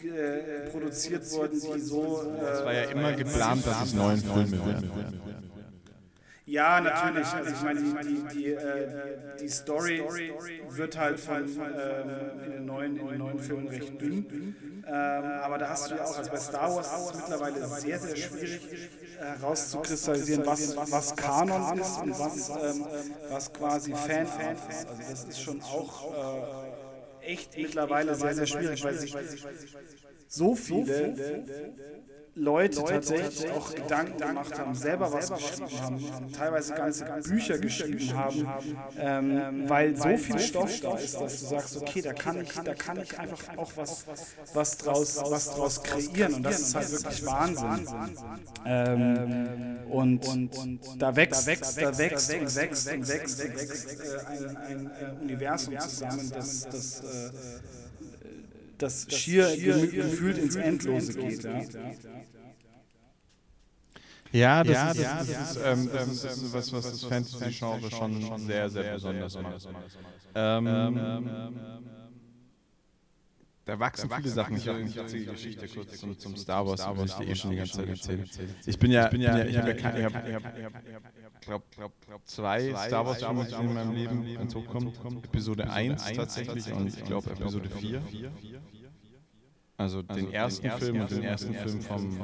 [0.02, 2.22] äh, produziert wurden, die so.
[2.22, 5.20] Äh, es war ja immer geplant, dass es neuen Filme werden.
[6.50, 7.28] Ja, natürlich.
[7.28, 10.02] Also ich meine, die, die, die, äh, die Story
[10.68, 14.54] wird halt von, ähm, in, den neuen, in den neuen Filmen recht dünn.
[14.84, 18.00] Ähm, aber da hast du ja auch, also bei Star Wars ist es mittlerweile sehr,
[18.00, 18.68] sehr schwierig
[19.20, 22.84] herauszukristallisieren, was, was Kanon ist und was, ähm,
[23.28, 24.88] was quasi Fan ist.
[24.88, 26.69] Also das ist schon auch äh,
[27.22, 29.14] echt mittlerweile sehr, sehr schwierig, weil sich
[30.28, 31.44] so viele
[32.40, 38.48] Leute, tatsächlich auch Gedanken gemacht haben, selber was geschrieben haben, teilweise ganze Bücher geschrieben haben,
[38.98, 42.74] ähm, weil so viel Stoff da ist, dass du sagst, okay, da kann ich, da
[42.74, 44.06] kann ich einfach auch was,
[44.54, 47.86] was draus, was draus kreieren und das ist halt wirklich Wahnsinn.
[48.64, 53.98] Ähm, und, und da wächst, da wächst, da wächst und wächst und wächst und wächst
[54.26, 57.30] ein, ein, ein Universum zusammen, das, das, äh,
[58.78, 61.44] das schier gefühlt ins Endlose geht.
[61.44, 61.50] Ja.
[61.50, 62.19] Ja,
[64.62, 68.22] das, ja, ist, das, das, ist, ähm, das ist, ist was, was das Fantasy-Genre schon,
[68.22, 69.68] schon sehr, sehr besonders macht.
[70.34, 71.30] Ähm, ähm,
[73.64, 74.56] da wachsen da viele Sachen.
[74.56, 77.34] Ich, ich erzähle die Geschichte kurz zum, zum Star Wars, Star Wars, die ich eh
[77.36, 78.24] schon die ganze Zeit erzähle.
[78.66, 80.42] Ich bin ja, ich bin ja, ich habe ja, ich habe,
[81.40, 81.64] glaube,
[82.06, 84.92] glaub, zwei Star Wars Filme, in meinem Leben hinzukommen.
[85.22, 88.02] Episode 1 tatsächlich und ich glaube Episode 4.
[89.80, 92.18] Also den ersten Film und den ersten Film vom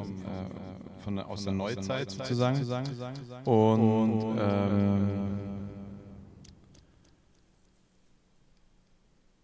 [0.99, 2.61] von, aus der Neuzeit sozusagen.
[3.47, 5.69] Und ähm,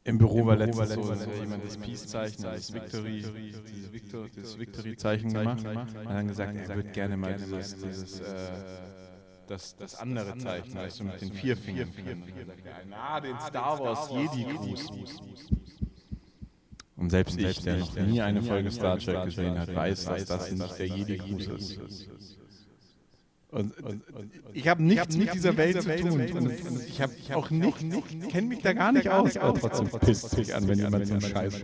[0.05, 3.25] im Büro war letztens so, dass jemand das Peace-Zeichen, das Victory,
[3.67, 8.51] dieses Victor, das Victory-Zeichen gemacht und dann gesagt, er würde gerne mal dieses, dieses äh,
[9.47, 11.91] das, das andere Zeichen, du, mit den vier Fingern.
[12.91, 14.91] Na, den Star Wars Jedi-Gruß.
[17.03, 20.53] Und selbst, ich, der noch nie eine Folge Star Trek gesehen hat, weiß, dass das
[20.53, 21.81] nicht der Jedi-Gruß ist.
[23.51, 26.21] Und, und, und, ich habe nichts mit dieser Welt zu tun.
[26.33, 26.53] Und,
[26.87, 30.69] ich habe auch nicht, kenne mich da gar nicht aus, aber trotzdem pisst sich an,
[30.69, 31.61] wenn jemand so einen Scheiß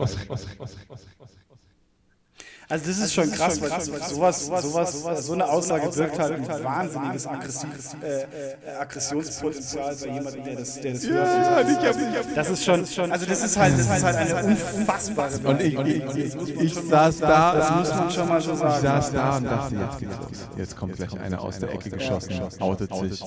[2.68, 6.64] also das ist schon krass, weil sowas, sowas, sowas, so eine Aussage wirkt halt ein
[6.64, 7.68] wahnsinniges Aggressiv,
[8.02, 12.36] äh, Aggressionspotenzial bei jemandem, der das, der das hört.
[12.36, 15.38] Das ist schon, also das ist halt, das ist halt eine unfassbare.
[15.44, 18.74] Und ich, ich, ich saß da, das muss man schon mal so sagen.
[18.74, 20.48] Ich saß da und dachte, jetzt geht's los.
[20.56, 23.24] Jetzt kommt gleich einer aus der Ecke geschossen, outet sich.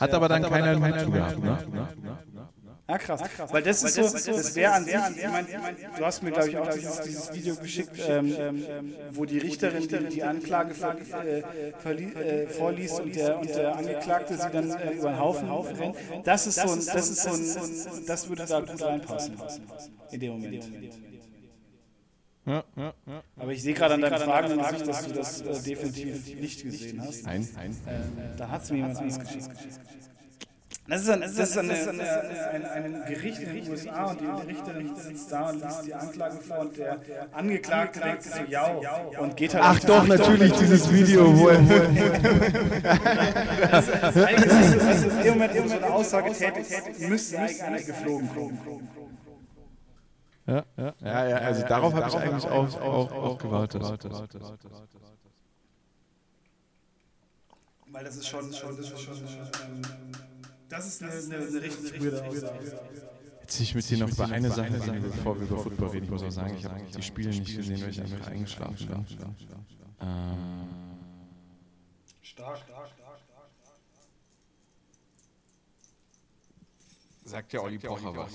[0.00, 1.58] Hat aber dann keiner einen Hut gehabt, ne?
[2.88, 3.20] Ja, krass.
[3.20, 3.52] Ja, krass.
[3.52, 5.46] Weil das ist so, das wäre an sich, ich meine,
[5.96, 9.86] du hast mir, glaube ich, auch dieses, dieses Video geschickt, ähm, ähm, wo die Richterin
[9.86, 15.10] die, die Anklage äh, äh, vorliest und der, und der Angeklagte sie dann äh, über
[15.10, 15.96] den Haufen rennt.
[16.24, 19.36] Das ist so ein, das ist so ein, das würde da gut reinpassen
[20.10, 20.68] in dem Moment.
[22.44, 23.22] Ja, ja, ja.
[23.36, 27.00] Aber ich sehe gerade an deinen Fragen, Fragen dass du das äh, definitiv nicht gesehen
[27.00, 27.22] hast.
[27.24, 27.70] Nein, nein.
[27.86, 29.50] Äh, da hat es mir jemand was geschickt.
[30.88, 32.02] Das ist, ein, das ist eine, eine,
[32.50, 36.38] ein, ein, Gericht in den USA und die Richterin sitzt da und liest die Anklage
[36.38, 36.98] vor und der
[37.30, 38.66] Angeklagte denkt sich so, ja,
[39.20, 39.64] und geht halt.
[39.64, 41.60] Ach doch, natürlich dieses Video, wo er.
[43.70, 46.66] Das ist dem Moment eine Aussage tätig,
[47.08, 48.88] müsste eigentlich geflogen kommen.
[50.44, 53.82] Ja, ja, ja, ja, also darauf habe ich eigentlich auch, gewartet.
[57.86, 59.82] Weil das ist schon, schon, das ist schon, ähm,
[60.72, 62.80] das ist eine, eine, eine richtig weirde Aussage.
[63.42, 66.04] Jetzt ich mit dir noch über eine Sache sagen, bevor wir über Football reden.
[66.04, 69.04] Ich muss auch sagen, ich habe die Spiele nicht gesehen, weil ich einfach eingeschlafen bin.
[72.22, 73.18] Stark, stark, stark, stark.
[77.24, 78.32] Sagt ja Olli Pocher was.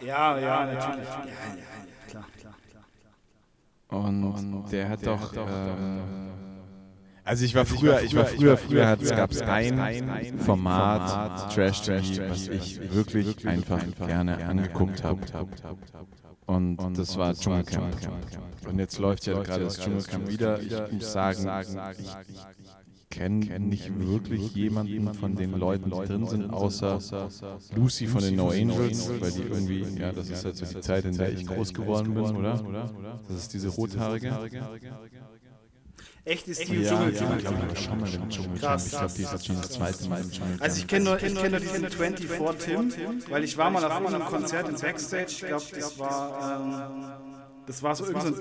[0.00, 1.08] Ja, ja, natürlich.
[1.08, 4.06] Ja, ja, ja, klar, klar, klar.
[4.06, 5.32] Und der hat doch
[7.24, 12.48] also ich war früher, ich war früher, früher gab es ein Format, Trash TV, was
[12.48, 15.20] ich wirklich einfach gerne angeguckt habe.
[16.46, 17.96] Und das war Dschungelcamp.
[18.68, 20.60] Und jetzt läuft ja gerade das Dschungelcamp wieder.
[20.60, 21.48] Ich muss sagen,
[21.98, 26.98] ich kenne nicht wirklich jemanden von den Leuten, die drin sind, außer
[27.74, 31.04] Lucy von den No Angels, weil die irgendwie, ja, das ist halt so die Zeit,
[31.04, 32.90] in der ich groß geworden bin, oder?
[33.28, 34.36] Das ist diese rothaarige.
[36.26, 37.14] Echt ist die ja, Dschungel.
[37.14, 38.58] Ja, ich glaube, schon mal im Dschungel.
[38.58, 38.86] Krass.
[38.86, 40.56] Ich glaube, die ist jetzt schon das zweite Mal im Dschungel.
[40.58, 43.92] Also ich kenne nur, ich kenn nur diesen 24 Tim, weil ich war mal auf
[43.92, 45.26] einem Konzert in Backstage.
[45.28, 46.60] Ich glaube, das war...
[46.60, 47.12] Ähm,
[47.66, 48.40] Das war so irgendein so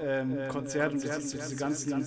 [0.00, 2.04] Äh, ähm, und du siehst so diese ganzen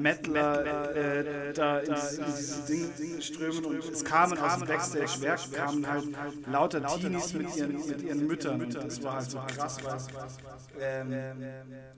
[0.00, 5.86] Metaler äh, da in, in dieses Ding strömen und es kamen aus dem Backstage-Werk, kamen
[5.86, 6.04] halt
[6.50, 9.98] lauter Teenies mit ihren, mit ihren Müttern und das war halt so krass, weil
[10.80, 11.12] ähm,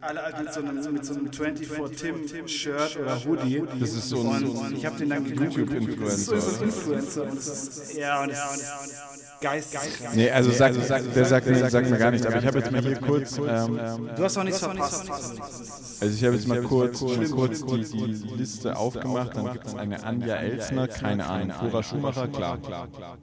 [0.01, 3.63] alle halt mit so einem, mit so einem 24-Tim-Shirt oder Hoodie.
[3.81, 6.35] Das ist so ein, und ich habe den dann YouTube-Influencer.
[6.35, 7.23] Das ist so ein Influencer.
[7.23, 10.17] Und das ist, ja, und das ist geisteskrank.
[10.17, 12.73] Nee, also, sag, sag, der sagt, mir, sagt mir gar nicht, aber ich habe jetzt
[12.73, 13.39] mal hier kurz...
[13.39, 13.79] Ähm,
[14.17, 15.11] du hast noch nichts verpasst.
[16.01, 20.37] Also ich habe jetzt mal kurz, die, die Liste aufgemacht, dann gibt es eine Anja
[20.37, 23.19] Elsner, keine Ahnung, Cora Schumacher, klar, klar, klar.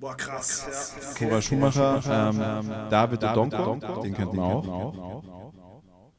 [0.00, 0.66] Boah, krass.
[1.00, 1.26] Ja.
[1.26, 5.22] Cora Schumacher, ähm, David Donko, den kennt man auch.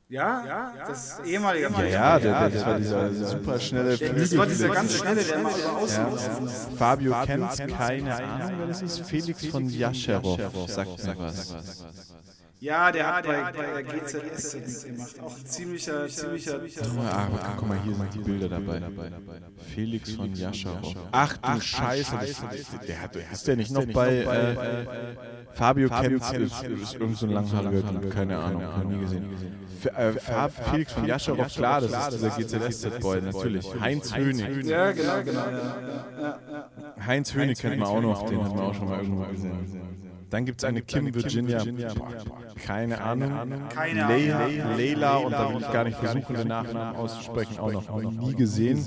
[0.09, 4.21] Ja, ja, das ehemalige Ja, ja, der, der, das war dieser super schnelle Flügel.
[4.21, 6.51] Das war dieser ganz schnelle, der immer so außen ja.
[6.77, 9.01] Fabio kennt keine Ahnung, wer das ist.
[9.01, 10.39] Felix von Jascherow,
[10.69, 11.53] sagt mir was.
[12.59, 15.19] Ja, der hat bei, bei der GZS gemacht.
[15.21, 16.59] Auch ein ziemlicher, ziemlicher.
[16.99, 18.81] Ah, aber guck mal, hier sind die Bilder dabei.
[19.75, 20.95] Felix von Jascherow.
[21.11, 22.15] Ach du Scheiße,
[22.87, 24.55] der hat, ist der nicht noch bei äh,
[25.53, 26.31] Fabio Kenz?
[26.31, 29.25] Ist irgend so ein langhaariger, keine Ahnung, noch nie gesehen.
[29.95, 30.13] Äh,
[30.71, 33.67] Felix von Jascherow, klar, das ist dieser GZSZ-Boy, natürlich.
[33.79, 34.65] Heinz Hönig.
[34.65, 35.43] Ja, genau, genau.
[37.05, 39.96] Heinz Hönig kennt man auch noch, den hat man auch schon mal irgendwo gesehen.
[40.29, 41.63] Dann gibt es eine Kim Virginia,
[42.65, 43.31] keine Ahnung,
[43.69, 48.11] keine Leila, Leila und da will ich gar nicht versuchen, den Nachnamen auszusprechen, auch noch
[48.11, 48.83] nie gesehen.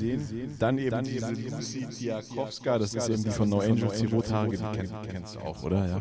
[0.58, 5.08] Dann eben diese Lucy Diakowska, das ist eben die von No Angels, die rothaarige, die
[5.08, 5.86] kennst du auch, oder?
[5.86, 6.00] Ja.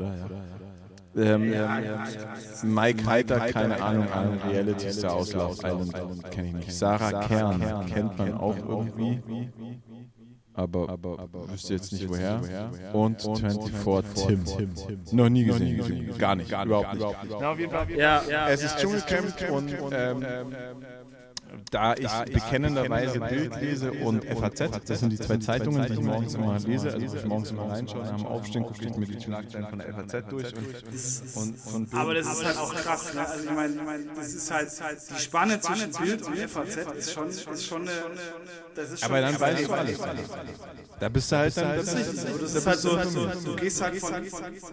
[1.16, 1.54] Ähm,
[2.64, 6.72] Mike Heiter, keine Ahnung, ein Reality Star aus Love Island, kenne ich nicht.
[6.72, 9.22] Sarah Kern kennt man auch irgendwie,
[10.60, 12.42] aber, aber, aber wüsste jetzt nicht woher.
[12.92, 14.44] Und 24 Tim.
[15.12, 17.06] Noch nie gesehen, gar nicht, überhaupt nicht.
[18.50, 20.26] Es ist Dschungelcamp und ähm,
[21.72, 26.34] da ich bekennenderweise Bild lese und FAZ, das sind die zwei Zeitungen, die ich morgens
[26.36, 29.68] immer lese, also ich morgens immer reinschaue, nach dem Aufstehen gucke ich mir die Schlagzeilen
[29.68, 30.54] von der FAZ durch.
[31.36, 33.28] Und, und aber das ist halt auch krass, ne?
[33.28, 33.76] Also ich meine,
[34.16, 34.70] das ist halt,
[35.10, 37.92] die Spanne zwischen Bild und FAZ ist schon, ist schon eine,
[38.76, 40.00] das ist schon Aber dann weißt du alles.
[41.00, 42.98] Da bist du halt dann, das ist halt so,
[43.46, 44.12] du gehst halt von,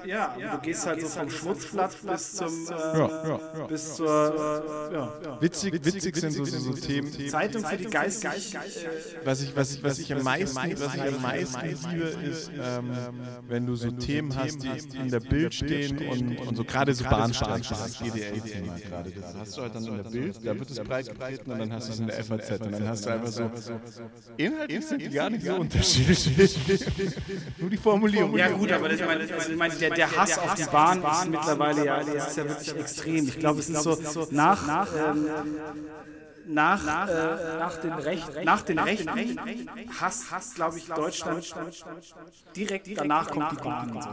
[0.05, 2.69] ja, du gehst halt so vom Schmutzblatt bis zum,
[3.69, 5.41] bis zur, ja.
[5.41, 6.45] Witzig, witzig sind so,
[6.75, 7.13] so Themen.
[7.29, 8.27] Zeitung für die Geist.
[9.25, 12.93] Was ich, was ich, was ich am meisten, was ich am meisten liebe, ist, ähm,
[13.49, 17.05] wenn du so Themen hast, die in der Bild stehen und, und so gerade so
[17.05, 19.11] Bahnsteig, das GDL-Thema gerade.
[19.11, 21.73] Das hast du halt dann in der Bild, da wird es breit getreten und dann
[21.73, 23.51] hast du es in der FAZ und dann hast du einfach so,
[24.37, 26.57] inhaltlich sind die gar nicht so unterschiedlich.
[27.59, 28.37] Nur die Formulierung.
[28.37, 31.85] Ja gut, aber ich meine, ich meine der, der Hass auf die Bahn ist mittlerweile
[31.85, 33.29] ja, das ist ja wirklich extrem.
[33.29, 35.27] Ich glaube, es ist so nach, ähm,
[36.49, 39.11] nach, nach, äh, nach den Rechten, nach den Rechten
[40.01, 41.55] hasst, hasst glaube ich, Deutschland,
[42.55, 43.91] direkt, danach kommt die Bahn.
[43.91, 44.11] Und so.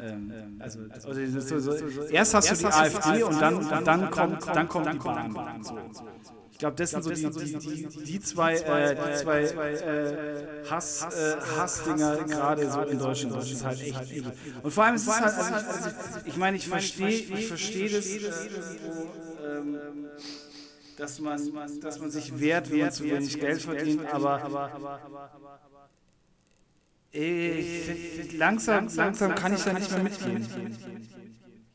[0.00, 4.46] Ähm, also, also so, so, erst hast du die AfD und dann, und dann, kommt,
[4.46, 5.62] dann kommt die Bahn.
[5.62, 5.78] So.
[6.52, 11.02] Ich glaube, das sind so die, die, die, die zwei, äh, die zwei äh, Hass,
[11.02, 13.36] äh, Hassdinger gerade so in Deutschland.
[13.36, 14.32] Das ist halt echt übel.
[14.62, 15.88] Und vor allem ist es halt, also ich, also
[16.24, 19.10] ich meine, ich verstehe ich versteh das irgendwo,
[19.44, 19.78] ähm,
[21.02, 24.70] dass man, dass man sich wehrt, wenn man zu wenig Geld verdient, aber
[27.10, 30.46] ich, langsam, langsam kann ich da nicht mehr mitgehen.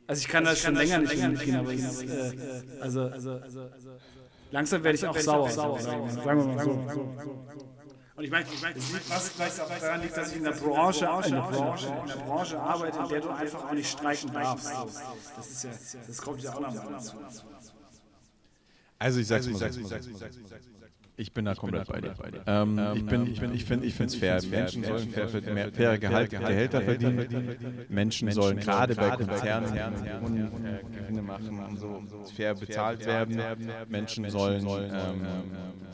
[0.07, 2.33] Also ich kann das schon länger nicht mehr mitgehen, aber ich, äh,
[2.79, 3.41] also, also,
[4.51, 6.71] langsam werde ich auch sauer, sauer, sagen wir mal so.
[8.15, 8.75] Und ich meine, ich mein,
[9.09, 12.15] was vielleicht auch daran liegt, dass ich in der Branche, in der Branche, in der
[12.15, 14.71] Branche arbeite, in der du einfach auch nicht streiken darfst.
[15.35, 17.17] Das, ist ja, das kommt ja auch noch mal dazu.
[18.99, 19.59] As ich sag's also ich mal.
[19.59, 20.76] Sag's, sag's, sag's, sag's, sag's, sag's.
[21.19, 22.13] Ich bin da komplett bei dir.
[22.45, 24.39] Ähm, ich bin, ich bin, ich finde, ich finde es fair.
[24.51, 27.55] Menschen sollen fair, mehr, faire Gehalt, Gehälter verdienen.
[27.89, 29.73] Menschen sollen gerade bei Konzernen
[30.91, 32.03] Gewinne machen und so
[32.35, 33.41] fair bezahlt werden.
[33.89, 35.25] Menschen sollen ähm,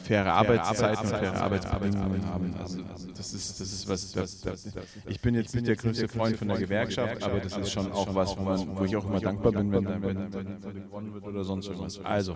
[0.03, 2.53] faire Arbeitszeiten und faire Arbeitsbedingungen haben.
[2.59, 2.81] Also
[3.15, 4.11] das ist, das ist was.
[4.11, 4.69] Das, das,
[5.07, 8.13] ich bin jetzt nicht der größte Freund von der Gewerkschaft, aber das ist schon auch
[8.13, 10.31] was, wo, man, wo ich auch immer dankbar bin, wenn dann
[10.73, 11.99] gewonnen wird oder sonst irgendwas.
[12.03, 12.35] Also,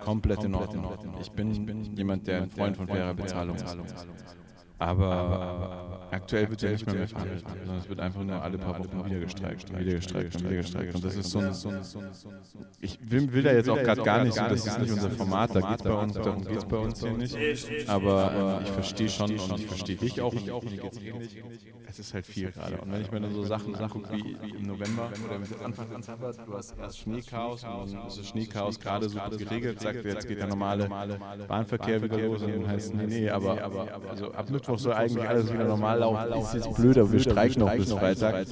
[0.00, 0.98] komplett in Ordnung.
[1.20, 3.76] Ich bin jemand jemand, der ein Freund von fairer Bezahlung ist.
[4.78, 8.78] Aber aktuell wird ja nicht mehr mehr verhandelt, sondern es wird einfach nur alle paar
[8.78, 10.94] Wochen wieder gestreikt, wieder gestreikt und wieder gestreikt.
[10.94, 11.52] Und das ist so ein,
[12.80, 15.54] ich will, will da jetzt auch gerade gar nicht so, das ist nicht unser Format,
[15.54, 17.88] da geht es bei uns, darum geht es bei uns hier nicht.
[17.88, 21.36] Aber ich verstehe schon und ich verstehe dich auch und geht es ähnlich.
[21.90, 22.80] Es ist halt viel gerade.
[22.80, 26.56] Und wenn ich mir dann so Sachen angucke wie, im November oder Anfang Dezember, du
[26.56, 30.38] hast erst Schneechaos und dann ist das Schneechaos gerade so gut geregelt, sagt, jetzt geht
[30.38, 30.88] der normale
[31.48, 33.60] Bahnverkehr wieder los und dann heißt es, nee, nee, aber,
[34.08, 36.40] also ab Mittwoch soll eigentlich alles wieder normal laufen.
[36.40, 38.46] Ist jetzt blöd, aber wir streichen noch bis Freitag.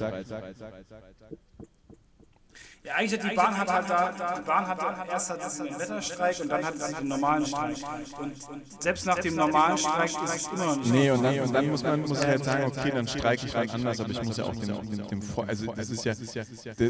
[2.81, 4.79] Ja, eigentlich hat die Bahn hat halt da, die Bahn hat
[5.11, 7.75] erst hat sie den Wetterstreik und dann hat sie den normalen Streik.
[8.17, 8.33] Und
[8.81, 10.91] selbst nach dem normalen Streik ist es immer noch nicht.
[10.91, 13.53] Nee, und dann, und dann muss man muss ich halt sagen, okay, dann streike ich
[13.53, 16.13] halt anders, aber ich muss ja auch den, den, den also das ist ja,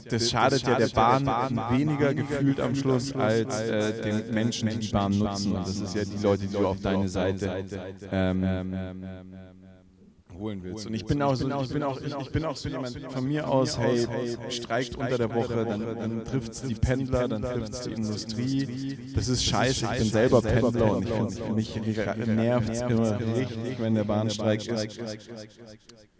[0.10, 1.26] das schadet ja der Bahn
[1.72, 5.56] weniger gefühlt am Schluss als äh, den Menschen, die die Bahn nutzen.
[5.56, 7.66] Und das ist ja die Leute, die du auf deine Seite
[8.12, 8.44] ähm,
[10.40, 10.88] holen willst.
[10.88, 13.28] Und ich bin auch so, ich bin auch, ich, ich bin auch so jemand von
[13.28, 14.08] mir aus, hey,
[14.50, 18.98] streikt unter der Woche, dann, dann trifft es die Pendler, dann trifft es die Industrie.
[19.16, 21.04] Das ist scheiße, ich bin selber Pendler und
[21.58, 25.00] ich finde, mich nervt es immer richtig, wenn der Bahnstreik ist.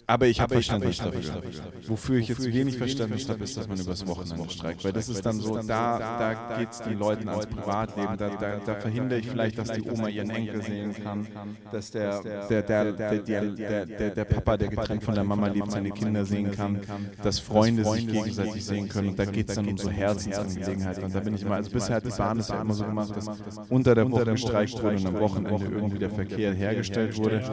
[0.10, 1.44] Aber ich habe Verständnis dafür.
[1.88, 4.84] Wofür ich jetzt wenig Verständnis habe, ist, dass man übers Wochenende streikt.
[4.84, 8.18] Weil das ist dann so, da, da geht es den Leuten ans Privatleben.
[8.18, 11.28] Da, da, da verhindere ich vielleicht, dass die Oma ihren Enkel sehen kann.
[11.72, 15.72] Dass der, der, der, der, der, der, der Papa, der getrennt von der Mama lebt,
[15.72, 16.80] seine Kinder sehen kann.
[17.22, 19.10] Dass Freunde sich gegenseitig sehen können.
[19.10, 21.04] Und da geht es dann um so Herzensangelegenheiten.
[21.04, 23.16] Und da bin ich immer, also bisher hat die Bahn es ja immer so gemacht,
[23.16, 23.30] dass
[23.70, 27.44] unter der Woche gestreikt wurde und am Wochenende irgendwie der Verkehr hergestellt wurde.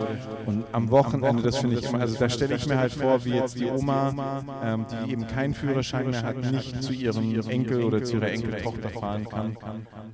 [0.47, 3.35] Und am Wochenende, das finde ich immer, also da stelle ich mir halt vor, wie
[3.35, 8.03] jetzt die Oma, ähm, die eben keinen Führerschein mehr hat, nicht zu ihrem Enkel oder
[8.03, 9.57] zu ihrer Enkeltochter fahren kann.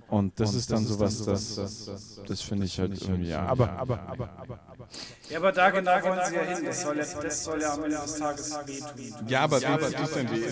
[0.09, 3.47] Und das ist dann sowas, das, das finde ich halt irgendwie, ja.
[3.47, 4.59] Aber, aber, aber, aber.
[5.30, 6.64] Ja, aber da genau wollen sie ja hin.
[6.64, 9.28] Das soll ja, das soll ja am Ende des Tages wehtun.
[9.28, 10.43] Ja, aber wie tut denn weh?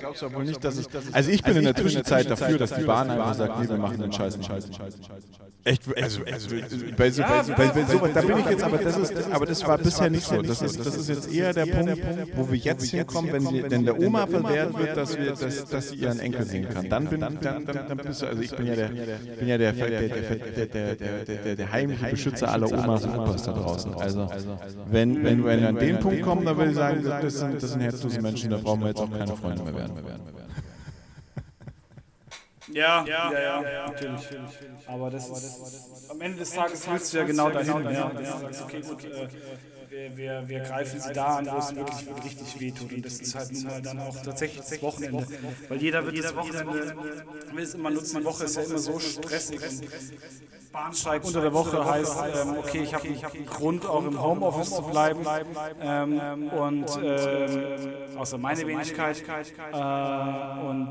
[0.00, 0.88] Glaubst du wohl nicht, dass es.
[1.12, 4.00] Also ich bin in der Zwischenzeit dafür, dass die Bahn einfach sagt, nee, wir machen
[4.00, 4.50] den Scheiß nicht.
[5.66, 6.56] Echt, also, also
[6.94, 9.66] bei so, bei, bei, bei so, da bin ich jetzt, aber das ist, aber das
[9.66, 10.42] war bisher nicht so.
[10.42, 11.98] Das ist, das ist jetzt eher der Punkt,
[12.36, 15.88] wo wir jetzt hinkommen, wenn sie, wenn der Oma verwehrt wird, dass wir, dass, dass
[15.88, 16.90] sie ihren Enkel sehen kann.
[16.90, 19.72] Dann bin, dann, dann, dann bist du, also ich bin ja der, bin ja der,
[19.72, 23.94] der, der, der, der, der heimliche Beschützer aller Omas und Opas da draußen.
[23.94, 24.28] Also,
[24.90, 27.80] wenn, wenn wir an den Punkt kommen, dann würde ich sagen, das sind, das sind
[27.80, 30.43] herzlose Menschen, da brauchen wir jetzt auch keine Freunde mehr werden.
[32.72, 34.22] Ja, ja, ja, ja, ja, natürlich.
[34.86, 37.84] Aber das ist, am Ende des Tages willst du ja genau dahin.
[37.92, 39.28] Ja, das okay, gut, äh,
[39.90, 42.92] wir, wir, wir greifen sie da an, wo es wirklich, wirklich richtig wehtut.
[42.92, 45.26] Und das ist halt nun mal dann auch tatsächlich das Wochenende.
[45.68, 46.96] Weil jeder wird das Wochenende,
[47.52, 48.24] will es immer nutzen.
[48.24, 49.60] Woche ist ja immer so stressig.
[50.74, 54.82] Bahnsteig unter der Woche heißt, ähm, okay, ich habe einen Grund, auch im Homeoffice zu
[54.82, 55.20] bleiben.
[55.80, 59.22] Ähm, und ähm, außer meine Wenigkeit.
[59.72, 60.88] Äh, und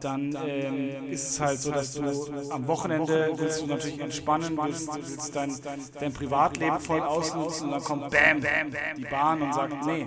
[0.00, 2.04] dann ähm, ist es halt so, dass du
[2.50, 5.52] am Wochenende willst du natürlich entspannen, willst, willst dein,
[5.98, 10.06] dein Privatleben voll ausnutzen und dann kommt Bam, Bam, die Bahn und sagt, nee,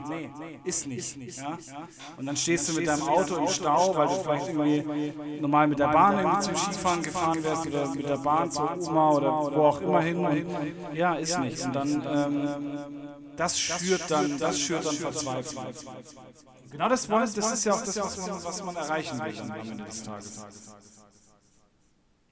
[0.63, 1.17] ist nicht.
[1.38, 1.57] Ja?
[2.17, 5.80] Und dann stehst du mit deinem Auto im Stau, weil du vielleicht irgendwie normal mit
[5.80, 9.66] der Bahn irgendwie zum Skifahren gefahren wärst oder mit der Bahn zur Oma oder wo
[9.66, 10.47] auch immer hin.
[10.93, 11.66] ja, ist nichts.
[11.66, 12.80] Und dann, ähm,
[13.36, 15.66] das schürt dann, das schürt dann Verzweiflung.
[16.72, 19.51] Genau das, wollen, das ist ja auch das, was man, was man erreichen will am
[19.51, 20.45] Ende des Tages.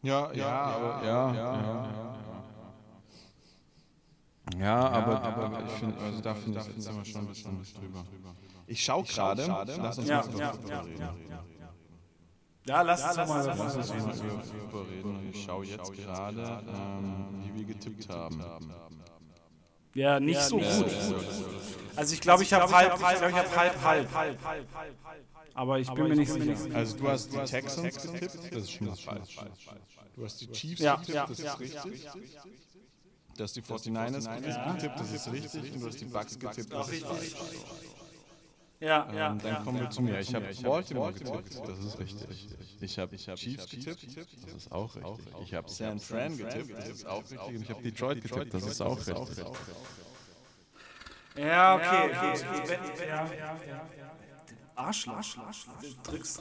[0.03, 2.15] Ja, ja, aber, ja, ja, ja.
[4.59, 8.05] Ja, aber, aber ich finde, also da finde ich, jetzt immer schon ein bisschen drüber.
[8.67, 9.45] Ich schaue gerade,
[9.81, 11.56] lass uns mal drüber reden.
[12.67, 15.29] Ja, lass uns ja, mal darüber reden.
[15.31, 18.43] Ich schaue jetzt gerade, ähm, wie wir getippt haben.
[19.93, 20.85] Ja, nicht so gut.
[21.95, 24.27] Also ich glaube, ich habe halb, halb, ich habe halb, halb.
[25.53, 26.55] Aber ich bin mir nicht sicher.
[26.73, 29.37] Also du hast die Texans getippt, das ist schon falsch.
[30.15, 32.07] Du hast die Chiefs getippt, das ist richtig.
[33.37, 35.73] Du hast die 49ers getippt, das ist richtig.
[35.73, 37.35] Und du hast die Bucks getippt, das ist falsch.
[38.79, 40.19] Ja, ähm, ja, dann ja, kommen wir zu mir.
[40.19, 42.47] Ich habe Baltimore getippt, das ist richtig.
[42.79, 44.03] Ich habe Chiefs getippt,
[44.45, 45.25] das ist auch richtig.
[45.43, 47.39] Ich habe San Fran getippt, das ist auch richtig.
[47.39, 49.45] Und ich habe Detroit getippt, das ist auch richtig.
[51.37, 54.06] Ja, okay, okay.
[54.77, 55.15] Arschloch.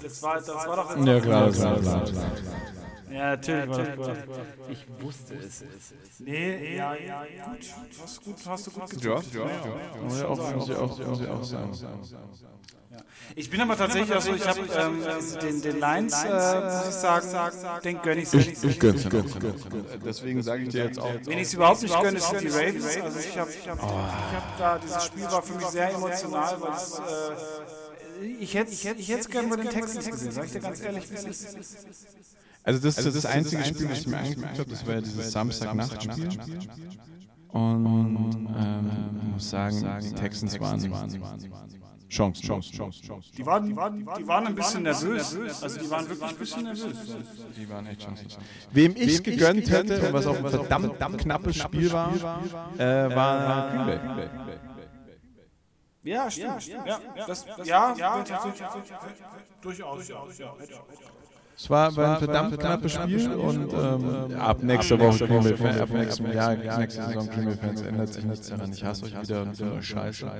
[0.02, 2.04] Das war, das war doch Ja, klar, klar, klar.
[3.10, 4.18] Ja, natürlich war das.
[4.68, 5.64] Ich wusste es.
[6.18, 7.58] Nee, ja, ja, gut.
[8.02, 9.34] Hast, gut, hast du gut getippt.
[9.34, 10.02] Ja, ja, ja.
[10.02, 11.72] Muss ich auch, muss ich auch, muss ich auch sagen.
[13.34, 15.02] Ich bin aber tatsächlich auch so, ich habe ähm,
[15.42, 19.40] den, den Lines, äh, muss ich sagen, den gönne ich Ich, ich gönn's dir noch.
[20.04, 21.12] Deswegen sage ich dir jetzt auch.
[21.24, 22.96] Wen ich es überhaupt nicht gönne, sind die Ravens.
[23.02, 26.60] Also ich habe ich hab, ich hab da, dieses Spiel war für mich sehr emotional,
[26.60, 27.02] weil es, äh,
[28.40, 30.80] ich hätte ich hätte, ich hätte gerne bei den Texans gesehen, sag ich dir ganz
[30.80, 31.04] ehrlich.
[32.64, 35.32] Also das ist das einzige Spiel, das ich mir angeguckt habe, das war ja dieses
[35.32, 36.28] Samstagnachtspiel.
[37.48, 38.90] Und ähm,
[39.22, 40.80] ich muss sagen, die Texans waren
[42.08, 43.30] Chance, Chance, Chance, Chance.
[43.36, 45.36] Die waren, die waren, die waren ein bisschen nervös.
[45.60, 46.96] Also die waren wirklich ein bisschen nervös.
[47.56, 48.38] Die waren echt chancenlos.
[48.72, 52.12] Wem ich gegönnt hätte, was auch ein verdammt knappes Spiel war,
[52.78, 54.28] äh, war Green Bay.
[56.06, 56.66] Ja, stimmt.
[56.68, 58.24] Ja, ja, das, das, ja, ja,
[59.60, 60.08] durchaus.
[60.08, 60.22] Ja,
[61.56, 65.90] Es war, war ein verdammt knappes Spiel und ähm, ab nächster Woche Bay Fans, ab
[65.90, 68.72] nächstem Jahr, nächste Saison Green Bay Fans ändert sich nichts daran.
[68.72, 70.30] Ich hasse euch wieder und so eine Scheiße.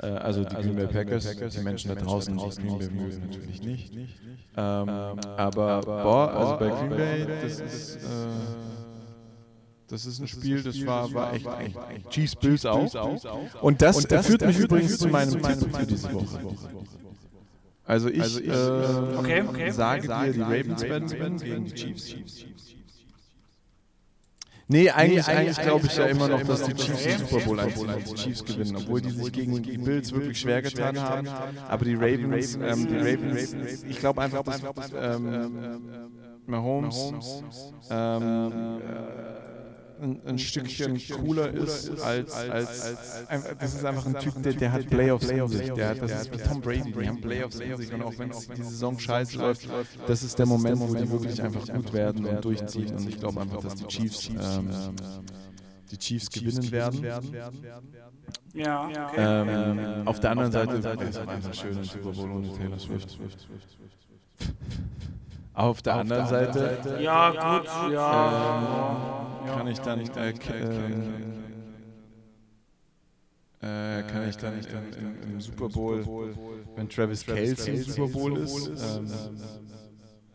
[0.00, 3.62] Äh, also die Green Bay Packers, die Menschen da draußen, die Green Bay mögen natürlich
[3.62, 3.92] nicht.
[4.56, 4.88] Ähm,
[5.36, 7.98] aber boah, also bei Green Bay, das ist
[9.86, 12.10] äh, das ist ein Spiel, das war, war echt, echt, echt.
[12.10, 12.92] Chiefs Bills auch.
[13.60, 16.56] Und das, Und das führt mich übrigens zu meinem Tipp für diese Woche.
[17.86, 21.74] Also ich, also ich äh, okay, okay, sage dir, die Ravens werden gewinnen gegen die
[21.74, 22.14] Chiefs.
[24.66, 27.60] Nee, eigentlich, nee, eigentlich glaube ich ja immer noch, dass die Chiefs den Super Bowl
[27.60, 31.28] einziehen die Chiefs gewinnen, obwohl die sich gegen die Bills wirklich schwer getan haben.
[31.68, 34.62] Aber die Ravens, ähm, die Ravens, ich glaube einfach, dass
[34.98, 35.82] ähm,
[36.46, 37.12] Mahomes
[37.90, 38.80] ähm,
[40.00, 42.80] ein, ein Stückchen cooler ist als, als,
[43.28, 45.72] als, das ist einfach ein Typ, der, der hat Playoffs in sich.
[45.72, 48.30] Der hat, das ist wie Tom Brady, die haben Playoffs in sich und auch wenn
[48.30, 49.68] die Saison scheiße läuft,
[50.06, 53.40] das ist der Moment, wo die wirklich einfach gut werden und durchziehen und ich glaube
[53.40, 54.70] einfach, dass die Chiefs ähm,
[55.90, 57.04] die Chiefs gewinnen werden.
[58.54, 59.42] Ja, ja.
[59.42, 63.18] Ähm, auf der anderen Seite ist es einfach schön, ein Super Bowl ohne Taylor Swift.
[65.54, 68.32] Auf der, Auf anderen, der Seite, Seite, ja, gut, ja,
[69.46, 70.30] ja, kann ich dann nicht, äh,
[73.60, 76.04] äh, kann ich dann nicht dann im, im Super Bowl,
[76.74, 79.06] wenn Travis Kelce im Super Bowl ist, ähm,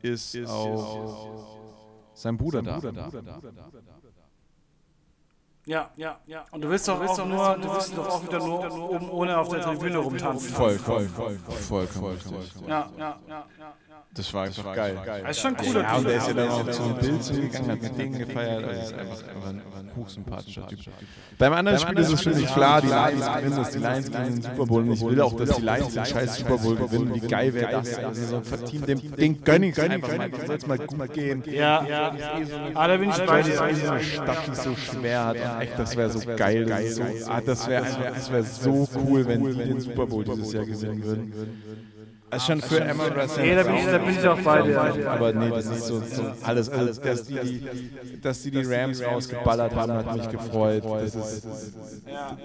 [0.02, 1.60] ist auch
[2.14, 2.80] sein Bruder da.
[5.66, 6.46] Ja, ja, ja.
[6.52, 9.50] Und du willst doch auch nur, du willst doch auch wieder nur oben ohne auf
[9.50, 10.50] der Tribüne rumtanzen.
[10.50, 12.44] Voll, voll, voll, voll, voll, voll.
[12.68, 13.46] Ja, ja, ja.
[14.16, 14.98] Das war einfach geil.
[15.22, 15.82] Das ist schon cool.
[15.82, 18.64] Ja, und der ist ja dann auch zu einem Bild gegangen, hat mit denen gefeiert.
[18.64, 20.80] Also ist einfach, einfach ein hochsympathischer Typ.
[21.38, 24.42] Beim anderen Spiel ist es völlig klar, die Lions gewinnen das, die Lions gewinnen den
[24.42, 24.82] Super Bowl.
[24.82, 27.14] Und ich will auch, dass die Lions den scheiß Super Bowl gewinnen.
[27.14, 28.00] Wie geil wäre das?
[28.00, 30.32] Also so ein Team, dem, den gönn ich einfach mal.
[30.46, 31.44] Soll es mal gut gehen.
[31.46, 32.12] Ja, ja.
[32.74, 33.60] Ah, da bin ich bei dir.
[33.60, 35.38] Weil diese Stadt, die so schwer hat.
[35.62, 36.66] Echt, das wäre so geil.
[37.46, 41.34] Das wäre so cool, wenn die den Super Bowl dieses Jahr gesehen würden.
[42.32, 43.44] Also schon für Emma Russell.
[43.44, 45.12] Nee, da bin, ich, da bin ich auch bei dir.
[45.12, 49.04] Aber nee, das ist so, so alles, alles dass, die, die, dass die die Rams
[49.04, 50.84] rausgeballert haben, hat mich gefreut.
[50.86, 51.48] Das ist,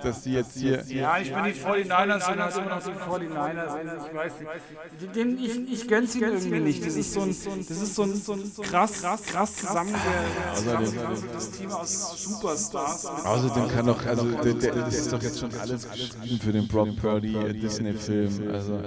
[0.03, 0.83] dass die jetzt hier...
[0.89, 3.77] Ja, ich bin die 49ers und also immer noch die 49ers.
[4.09, 5.17] Ich weiß nicht.
[5.17, 6.87] Den, ich, ich gönn's ihnen irgendwie nicht.
[6.87, 7.37] Das ist so ein,
[7.69, 13.07] das ist so ein, so ein krass, krass zusammengesetztes Team aus Superstars.
[13.07, 17.35] Außerdem kann doch, also das ist doch jetzt schon alles geschrieben für den Brock Purdy
[17.53, 18.51] Disney-Film.
[18.53, 18.81] Also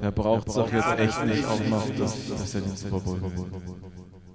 [0.00, 3.00] er braucht braucht es doch jetzt echt nicht auch noch, dass, dass er den Super
[3.00, 3.20] Bowl.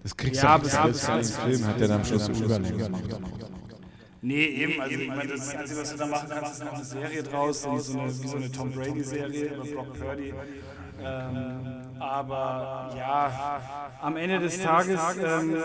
[0.04, 3.04] Das kriegst du ja, bis selbst im Film, hat er dann am Schluss Überlänge gemacht.
[4.22, 6.84] Nee, eben, also ich meine, das Einzige, was du da machen kannst, ist noch eine
[6.84, 10.34] Serie draus, wie so eine, wie so eine Tom Brady-Serie über Brock Purdy.
[11.00, 13.62] Ähm, aber ja,
[14.02, 15.58] am Ende des Tages ähm,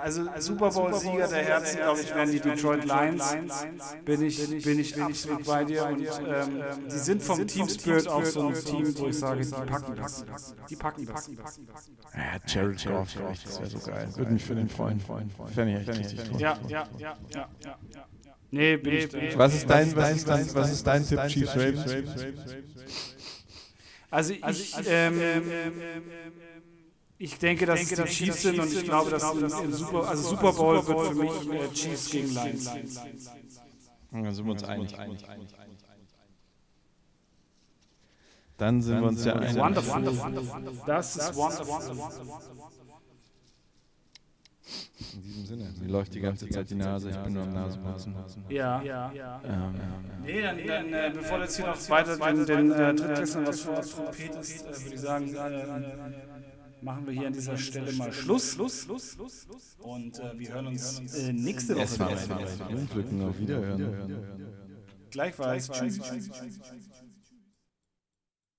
[0.00, 3.36] also, also Super Bowl-Sieger der Herzen, glaube ich, werden die Detroit Lions.
[4.04, 5.86] Bin ich, bin ich absolut bei dir.
[5.86, 9.50] Und ähm, die sind vom Team Spirit auch so ein Team, wo ich sage, die
[9.50, 10.24] packen das.
[10.68, 11.30] Die packen das.
[12.14, 14.08] Ja, Jared Goff, das wäre so geil.
[14.16, 15.00] Würde mich für den freuen.
[15.54, 16.40] Fände ich echt richtig toll.
[16.40, 17.78] Ja, ja, ja, ja, ja.
[18.50, 19.38] Nee, bin ich.
[19.38, 21.96] Was ist dein, was ist dein, was ist dein Tipp, Chiefs Ravens?
[24.10, 25.20] Also ich, ähm,
[27.18, 30.08] ich denke, dass denke, es die Chiefs sind und ich glaube, dass im, im Super,
[30.08, 32.70] also Super Bowl wird für mich äh, Chiefs gegen Lions.
[34.10, 34.94] Dann sind wir uns einig.
[38.56, 39.56] Dann sind wir uns ja einig.
[39.56, 40.02] Wonderful.
[40.86, 42.28] Das ist wonderful.
[45.14, 48.14] In diesem Sinne, mir läuft die ganze Zeit die Nase, ich bin nur am Nasenputzen.
[48.48, 49.40] Ja, ja, ja.
[49.44, 49.74] Ähm,
[50.22, 53.76] nee, dann, dann äh, bevor jetzt hier noch weiter den, den äh, Drittklässlern was von
[53.76, 56.27] Trompet ist, äh, würde ich sagen, äh,
[56.82, 58.52] machen wir hier an dieser Stelle mal Schluss.
[58.52, 59.76] Schluss, Schluss, Schluss, Schluss.
[59.78, 64.16] Und äh, wir hören uns äh, nächste Woche mein Glück, auf Wiederhören.
[65.10, 65.70] Gleichfalls.
[65.70, 66.00] Tschüss.